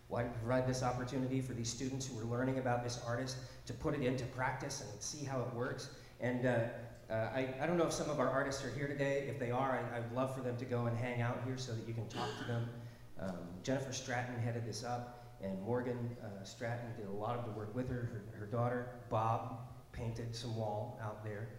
Why 0.07 0.23
provide 0.23 0.67
this 0.67 0.83
opportunity 0.83 1.41
for 1.41 1.53
these 1.53 1.69
students 1.69 2.05
who 2.05 2.19
are 2.19 2.25
learning 2.25 2.59
about 2.59 2.83
this 2.83 3.01
artist 3.07 3.37
to 3.65 3.73
put 3.73 3.95
it 3.95 4.01
into 4.01 4.25
practice 4.25 4.81
and 4.81 5.01
see 5.01 5.25
how 5.25 5.41
it 5.41 5.53
works? 5.53 5.89
And 6.19 6.45
uh, 6.45 6.59
uh, 7.09 7.29
I, 7.35 7.53
I 7.61 7.67
don't 7.67 7.77
know 7.77 7.87
if 7.87 7.93
some 7.93 8.09
of 8.09 8.19
our 8.19 8.29
artists 8.29 8.63
are 8.63 8.69
here 8.71 8.87
today. 8.87 9.25
If 9.29 9.39
they 9.39 9.51
are, 9.51 9.79
I, 9.93 9.97
I'd 9.97 10.11
love 10.13 10.35
for 10.35 10.41
them 10.41 10.57
to 10.57 10.65
go 10.65 10.85
and 10.85 10.97
hang 10.97 11.21
out 11.21 11.41
here 11.45 11.57
so 11.57 11.73
that 11.73 11.87
you 11.87 11.93
can 11.93 12.07
talk 12.07 12.29
to 12.39 12.45
them. 12.45 12.69
Um, 13.19 13.37
Jennifer 13.61 13.93
Stratton 13.93 14.39
headed 14.39 14.65
this 14.65 14.83
up, 14.83 15.37
and 15.41 15.61
Morgan 15.61 16.15
uh, 16.23 16.43
Stratton 16.43 16.87
did 16.97 17.07
a 17.07 17.11
lot 17.11 17.37
of 17.37 17.45
the 17.45 17.51
work 17.51 17.75
with 17.75 17.89
her. 17.89 18.23
Her, 18.33 18.39
her 18.39 18.45
daughter, 18.45 18.87
Bob, 19.09 19.59
painted 19.91 20.35
some 20.35 20.55
wall 20.55 20.99
out 21.03 21.23
there, 21.23 21.49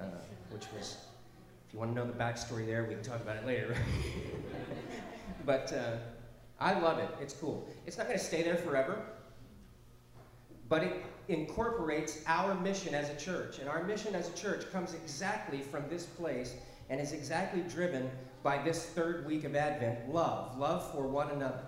uh, 0.00 0.04
which 0.50 0.64
was, 0.76 0.96
if 1.68 1.72
you 1.72 1.78
want 1.78 1.94
to 1.94 1.94
know 1.94 2.06
the 2.06 2.18
backstory 2.18 2.66
there, 2.66 2.84
we 2.84 2.94
can 2.94 3.02
talk 3.02 3.20
about 3.20 3.36
it 3.36 3.46
later. 3.46 3.76
but 5.46 5.72
uh, 5.72 5.96
I 6.60 6.78
love 6.78 6.98
it. 6.98 7.08
It's 7.20 7.34
cool. 7.34 7.68
It's 7.86 7.98
not 7.98 8.06
going 8.06 8.18
to 8.18 8.24
stay 8.24 8.42
there 8.42 8.56
forever, 8.56 9.02
but 10.68 10.82
it 10.82 11.04
incorporates 11.28 12.22
our 12.26 12.54
mission 12.54 12.94
as 12.94 13.10
a 13.10 13.16
church. 13.16 13.58
And 13.58 13.68
our 13.68 13.82
mission 13.84 14.14
as 14.14 14.28
a 14.28 14.32
church 14.32 14.70
comes 14.70 14.94
exactly 14.94 15.60
from 15.60 15.84
this 15.88 16.04
place 16.06 16.54
and 16.90 17.00
is 17.00 17.12
exactly 17.12 17.62
driven 17.62 18.10
by 18.42 18.58
this 18.62 18.86
third 18.86 19.26
week 19.26 19.44
of 19.44 19.56
Advent 19.56 20.12
love, 20.12 20.58
love 20.58 20.90
for 20.92 21.06
one 21.06 21.30
another. 21.30 21.64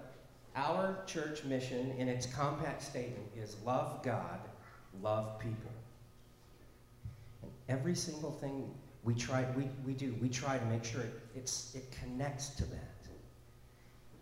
Our 0.54 0.98
church 1.06 1.44
mission, 1.44 1.94
in 1.98 2.08
its 2.08 2.26
compact 2.26 2.82
statement, 2.82 3.28
is 3.36 3.56
love 3.64 4.02
God, 4.02 4.40
love 5.02 5.38
people. 5.38 5.70
And 7.42 7.50
every 7.68 7.94
single 7.94 8.30
thing 8.30 8.70
we 9.04 9.14
try, 9.14 9.46
we, 9.56 9.68
we 9.84 9.92
do, 9.92 10.14
we 10.20 10.28
try 10.28 10.58
to 10.58 10.64
make 10.66 10.84
sure 10.84 11.02
it, 11.02 11.12
it's, 11.34 11.74
it 11.74 11.94
connects 12.02 12.50
to 12.50 12.64
that. 12.64 12.95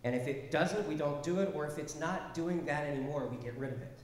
And 0.05 0.13
if 0.13 0.27
it 0.27 0.51
doesn't, 0.51 0.87
we 0.87 0.93
don't 0.93 1.23
do 1.23 1.39
it, 1.39 1.51
or 1.55 1.65
if 1.65 1.79
it's 1.79 1.95
not 1.95 2.35
doing 2.35 2.63
that 2.65 2.85
anymore, 2.85 3.27
we 3.27 3.37
get 3.43 3.57
rid 3.57 3.73
of 3.73 3.81
it. 3.81 4.01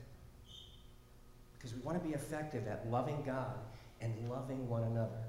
Because 1.54 1.72
we 1.72 1.80
want 1.82 2.02
to 2.02 2.06
be 2.06 2.12
effective 2.12 2.66
at 2.66 2.90
loving 2.90 3.22
God 3.24 3.54
and 4.00 4.12
loving 4.28 4.68
one 4.68 4.82
another. 4.82 5.22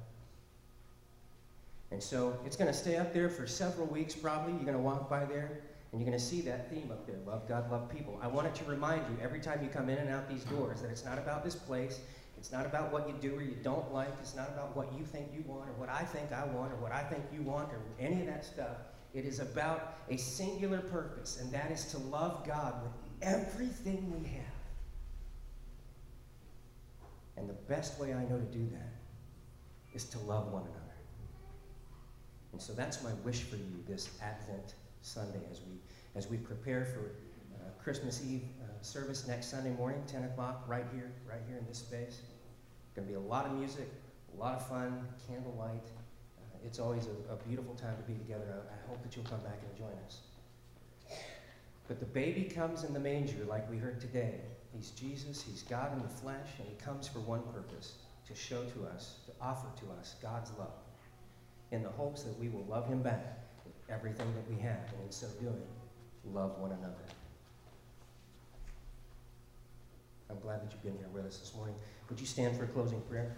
And 1.91 2.01
so 2.01 2.39
it's 2.43 2.55
going 2.55 2.71
to 2.71 2.77
stay 2.77 2.97
up 2.97 3.13
there 3.13 3.29
for 3.29 3.45
several 3.45 3.85
weeks, 3.85 4.15
probably. 4.15 4.53
You're 4.53 4.63
going 4.63 4.73
to 4.73 4.79
walk 4.79 5.11
by 5.11 5.25
there, 5.25 5.61
and 5.91 6.01
you're 6.01 6.09
going 6.09 6.17
to 6.17 6.25
see 6.25 6.41
that 6.41 6.71
theme 6.71 6.89
up 6.91 7.05
there 7.05 7.17
love 7.27 7.47
God, 7.47 7.71
love 7.71 7.87
people. 7.87 8.17
I 8.19 8.25
wanted 8.25 8.55
to 8.55 8.65
remind 8.65 9.03
you 9.11 9.23
every 9.23 9.41
time 9.41 9.59
you 9.61 9.69
come 9.69 9.89
in 9.89 9.99
and 9.99 10.09
out 10.09 10.27
these 10.27 10.43
doors 10.45 10.81
that 10.81 10.89
it's 10.89 11.05
not 11.05 11.19
about 11.19 11.43
this 11.43 11.53
place. 11.53 11.99
It's 12.39 12.51
not 12.51 12.65
about 12.65 12.91
what 12.91 13.07
you 13.07 13.13
do 13.21 13.37
or 13.37 13.43
you 13.43 13.55
don't 13.61 13.93
like. 13.93 14.09
It's 14.19 14.35
not 14.35 14.49
about 14.49 14.75
what 14.75 14.91
you 14.97 15.05
think 15.05 15.27
you 15.35 15.43
want 15.45 15.69
or 15.69 15.73
what 15.73 15.89
I 15.89 16.03
think 16.03 16.31
I 16.31 16.45
want 16.45 16.73
or 16.73 16.77
what 16.77 16.91
I 16.91 17.03
think 17.03 17.23
you 17.31 17.43
want 17.43 17.71
or 17.71 17.79
any 17.99 18.21
of 18.21 18.25
that 18.25 18.43
stuff. 18.43 18.77
It 19.13 19.25
is 19.25 19.39
about 19.39 19.97
a 20.09 20.17
singular 20.17 20.79
purpose, 20.79 21.39
and 21.39 21.51
that 21.51 21.71
is 21.71 21.85
to 21.91 21.99
love 21.99 22.45
God 22.45 22.81
with 22.83 22.91
everything 23.21 24.11
we 24.11 24.27
have. 24.29 24.43
And 27.37 27.47
the 27.47 27.53
best 27.53 27.99
way 27.99 28.13
I 28.13 28.23
know 28.23 28.37
to 28.37 28.45
do 28.45 28.67
that 28.71 28.93
is 29.93 30.05
to 30.05 30.19
love 30.19 30.51
one 30.51 30.63
another. 30.63 30.79
And 32.51 32.61
so 32.61 32.73
that's 32.73 33.03
my 33.03 33.13
wish 33.23 33.41
for 33.41 33.55
you 33.55 33.83
this 33.87 34.09
Advent 34.21 34.75
Sunday 35.01 35.41
as 35.51 35.61
we 35.61 35.77
as 36.15 36.29
we 36.29 36.37
prepare 36.37 36.85
for 36.85 37.11
uh, 37.55 37.69
Christmas 37.83 38.23
Eve 38.25 38.43
uh, 38.61 38.81
service 38.81 39.27
next 39.27 39.47
Sunday 39.49 39.71
morning, 39.71 40.03
10 40.07 40.25
o'clock, 40.25 40.63
right 40.67 40.85
here, 40.93 41.11
right 41.27 41.41
here 41.47 41.57
in 41.57 41.65
this 41.67 41.79
space. 41.79 42.21
Going 42.95 43.07
to 43.07 43.13
be 43.13 43.17
a 43.17 43.19
lot 43.19 43.47
of 43.47 43.53
music, 43.53 43.91
a 44.35 44.39
lot 44.39 44.53
of 44.53 44.67
fun, 44.67 45.07
candlelight. 45.27 45.87
It's 46.65 46.79
always 46.79 47.07
a, 47.07 47.33
a, 47.33 47.35
beautiful 47.47 47.75
time 47.75 47.95
to 47.97 48.03
be 48.03 48.17
together. 48.17 48.45
I, 48.49 48.73
I 48.73 48.89
hope 48.89 49.03
that 49.03 49.15
you'll 49.15 49.25
come 49.25 49.41
back 49.41 49.59
and 49.67 49.77
join 49.77 49.93
us. 50.05 50.19
But 51.87 51.99
the 51.99 52.05
baby 52.05 52.43
comes 52.43 52.83
in 52.83 52.93
the 52.93 52.99
manger, 52.99 53.43
like 53.47 53.69
we 53.69 53.77
heard 53.77 53.99
today. 53.99 54.39
He's 54.73 54.91
Jesus, 54.91 55.41
He's 55.41 55.63
God 55.63 55.93
in 55.93 56.01
the 56.01 56.07
flesh, 56.07 56.47
and 56.57 56.67
He 56.67 56.75
comes 56.83 57.07
for 57.07 57.19
one 57.19 57.41
purpose 57.53 57.93
to 58.27 58.35
show 58.35 58.63
to 58.63 58.87
us, 58.87 59.17
to 59.25 59.31
offer 59.41 59.67
to 59.81 59.91
us 59.99 60.15
God's 60.21 60.51
love, 60.57 60.73
in 61.71 61.83
the 61.83 61.89
hopes 61.89 62.23
that 62.23 62.39
we 62.39 62.49
will 62.49 62.65
love 62.65 62.87
Him 62.87 63.01
back 63.01 63.39
with 63.65 63.73
everything 63.89 64.33
that 64.33 64.49
we 64.49 64.61
have, 64.61 64.91
and 64.93 65.05
in 65.05 65.11
so 65.11 65.27
doing, 65.41 65.61
love 66.33 66.57
one 66.59 66.71
another. 66.71 67.03
I'm 70.29 70.39
glad 70.39 70.63
that 70.63 70.71
you've 70.71 70.83
been 70.83 70.97
here 70.97 71.09
with 71.13 71.25
us 71.25 71.37
this 71.37 71.53
morning. 71.53 71.75
Would 72.09 72.19
you 72.19 72.25
stand 72.25 72.57
for 72.57 72.63
a 72.63 72.67
closing 72.67 73.01
prayer? 73.01 73.35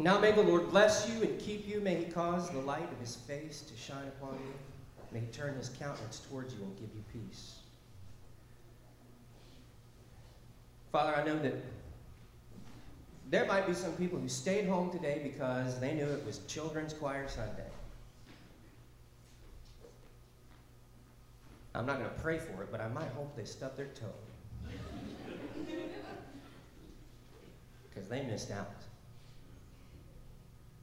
Now 0.00 0.20
may 0.20 0.30
the 0.30 0.42
Lord 0.42 0.70
bless 0.70 1.10
you 1.10 1.22
and 1.22 1.38
keep 1.40 1.66
you. 1.66 1.80
May 1.80 1.96
he 1.96 2.04
cause 2.04 2.48
the 2.50 2.60
light 2.60 2.90
of 2.90 3.00
his 3.00 3.16
face 3.16 3.62
to 3.62 3.76
shine 3.76 4.06
upon 4.06 4.34
you. 4.34 4.54
May 5.10 5.20
he 5.20 5.26
turn 5.26 5.56
his 5.56 5.70
countenance 5.70 6.20
towards 6.30 6.54
you 6.54 6.60
and 6.62 6.76
give 6.76 6.90
you 6.94 7.02
peace. 7.12 7.56
Father, 10.92 11.16
I 11.16 11.24
know 11.24 11.36
that 11.40 11.54
there 13.28 13.44
might 13.46 13.66
be 13.66 13.74
some 13.74 13.92
people 13.92 14.20
who 14.20 14.28
stayed 14.28 14.68
home 14.68 14.90
today 14.90 15.20
because 15.22 15.80
they 15.80 15.94
knew 15.94 16.06
it 16.06 16.24
was 16.24 16.38
Children's 16.46 16.94
Choir 16.94 17.28
Sunday. 17.28 17.66
I'm 21.74 21.86
not 21.86 21.98
going 21.98 22.10
to 22.10 22.20
pray 22.20 22.38
for 22.38 22.62
it, 22.62 22.70
but 22.70 22.80
I 22.80 22.88
might 22.88 23.10
hope 23.10 23.36
they 23.36 23.44
stub 23.44 23.76
their 23.76 23.86
toe. 23.86 24.06
Because 27.90 28.08
they 28.08 28.22
missed 28.22 28.52
out. 28.52 28.70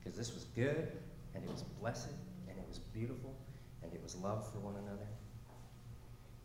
Because 0.05 0.17
this 0.17 0.33
was 0.35 0.43
good, 0.55 0.91
and 1.33 1.43
it 1.43 1.49
was 1.49 1.63
blessed, 1.81 2.13
and 2.47 2.57
it 2.57 2.65
was 2.69 2.77
beautiful, 2.77 3.35
and 3.81 3.91
it 3.91 4.01
was 4.03 4.15
love 4.15 4.47
for 4.51 4.59
one 4.59 4.75
another. 4.75 5.07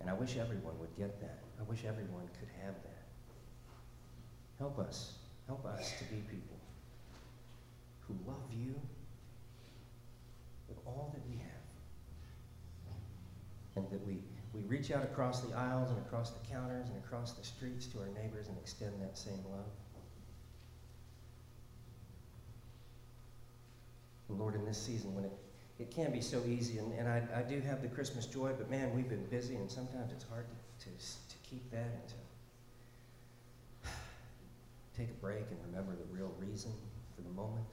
And 0.00 0.08
I 0.08 0.14
wish 0.14 0.38
everyone 0.38 0.78
would 0.78 0.96
get 0.96 1.20
that. 1.20 1.40
I 1.60 1.62
wish 1.64 1.84
everyone 1.84 2.26
could 2.40 2.48
have 2.64 2.74
that. 2.82 3.04
Help 4.58 4.78
us. 4.78 5.12
Help 5.46 5.66
us 5.66 5.92
to 5.98 6.04
be 6.04 6.22
people 6.30 6.56
who 8.00 8.14
love 8.26 8.48
you 8.50 8.74
with 10.68 10.78
all 10.86 11.12
that 11.12 11.22
we 11.28 11.36
have. 11.36 11.50
And 13.76 13.90
that 13.90 14.06
we, 14.06 14.22
we 14.54 14.62
reach 14.62 14.90
out 14.90 15.04
across 15.04 15.40
the 15.40 15.54
aisles 15.54 15.90
and 15.90 15.98
across 15.98 16.30
the 16.30 16.48
counters 16.48 16.88
and 16.88 16.96
across 17.04 17.32
the 17.32 17.44
streets 17.44 17.86
to 17.88 17.98
our 17.98 18.08
neighbors 18.08 18.48
and 18.48 18.56
extend 18.58 19.00
that 19.02 19.18
same 19.18 19.44
love. 19.50 19.68
Lord, 24.38 24.54
in 24.54 24.64
this 24.64 24.80
season 24.80 25.14
when 25.14 25.24
it, 25.24 25.32
it 25.78 25.90
can 25.90 26.12
be 26.12 26.20
so 26.20 26.42
easy, 26.46 26.78
and, 26.78 26.92
and 26.92 27.08
I, 27.08 27.22
I 27.34 27.42
do 27.42 27.60
have 27.60 27.82
the 27.82 27.88
Christmas 27.88 28.26
joy, 28.26 28.52
but 28.56 28.70
man, 28.70 28.94
we've 28.94 29.08
been 29.08 29.24
busy, 29.26 29.56
and 29.56 29.70
sometimes 29.70 30.12
it's 30.12 30.24
hard 30.24 30.46
to, 30.78 30.84
to, 30.84 30.90
to 30.90 31.36
keep 31.48 31.70
that 31.70 31.78
and 31.78 32.08
to 33.84 33.90
take 34.96 35.08
a 35.08 35.20
break 35.20 35.44
and 35.50 35.58
remember 35.66 35.92
the 35.92 36.14
real 36.14 36.32
reason 36.38 36.72
for 37.16 37.22
the 37.22 37.30
moment. 37.30 37.66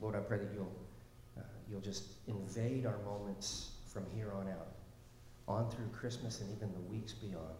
Lord, 0.00 0.16
I 0.16 0.20
pray 0.20 0.38
that 0.38 0.48
you'll, 0.54 0.74
uh, 1.38 1.42
you'll 1.70 1.80
just 1.80 2.04
invade 2.26 2.86
our 2.86 2.98
moments 3.04 3.70
from 3.86 4.04
here 4.14 4.32
on 4.34 4.48
out, 4.48 4.68
on 5.46 5.70
through 5.70 5.88
Christmas 5.88 6.40
and 6.40 6.54
even 6.54 6.72
the 6.72 6.80
weeks 6.92 7.12
beyond, 7.12 7.58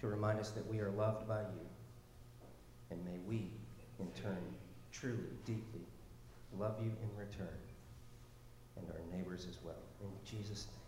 to 0.00 0.06
remind 0.06 0.38
us 0.38 0.50
that 0.50 0.66
we 0.66 0.80
are 0.80 0.90
loved 0.90 1.26
by 1.26 1.40
you, 1.40 1.66
and 2.90 3.04
may 3.04 3.18
we, 3.26 3.50
in 3.98 4.06
turn, 4.12 4.42
truly, 5.00 5.34
deeply 5.44 5.84
love 6.58 6.76
you 6.80 6.90
in 7.02 7.10
return, 7.18 7.58
and 8.76 8.86
our 8.90 9.16
neighbors 9.16 9.46
as 9.48 9.58
well. 9.64 9.74
In 10.02 10.10
Jesus' 10.24 10.66
name. 10.72 10.83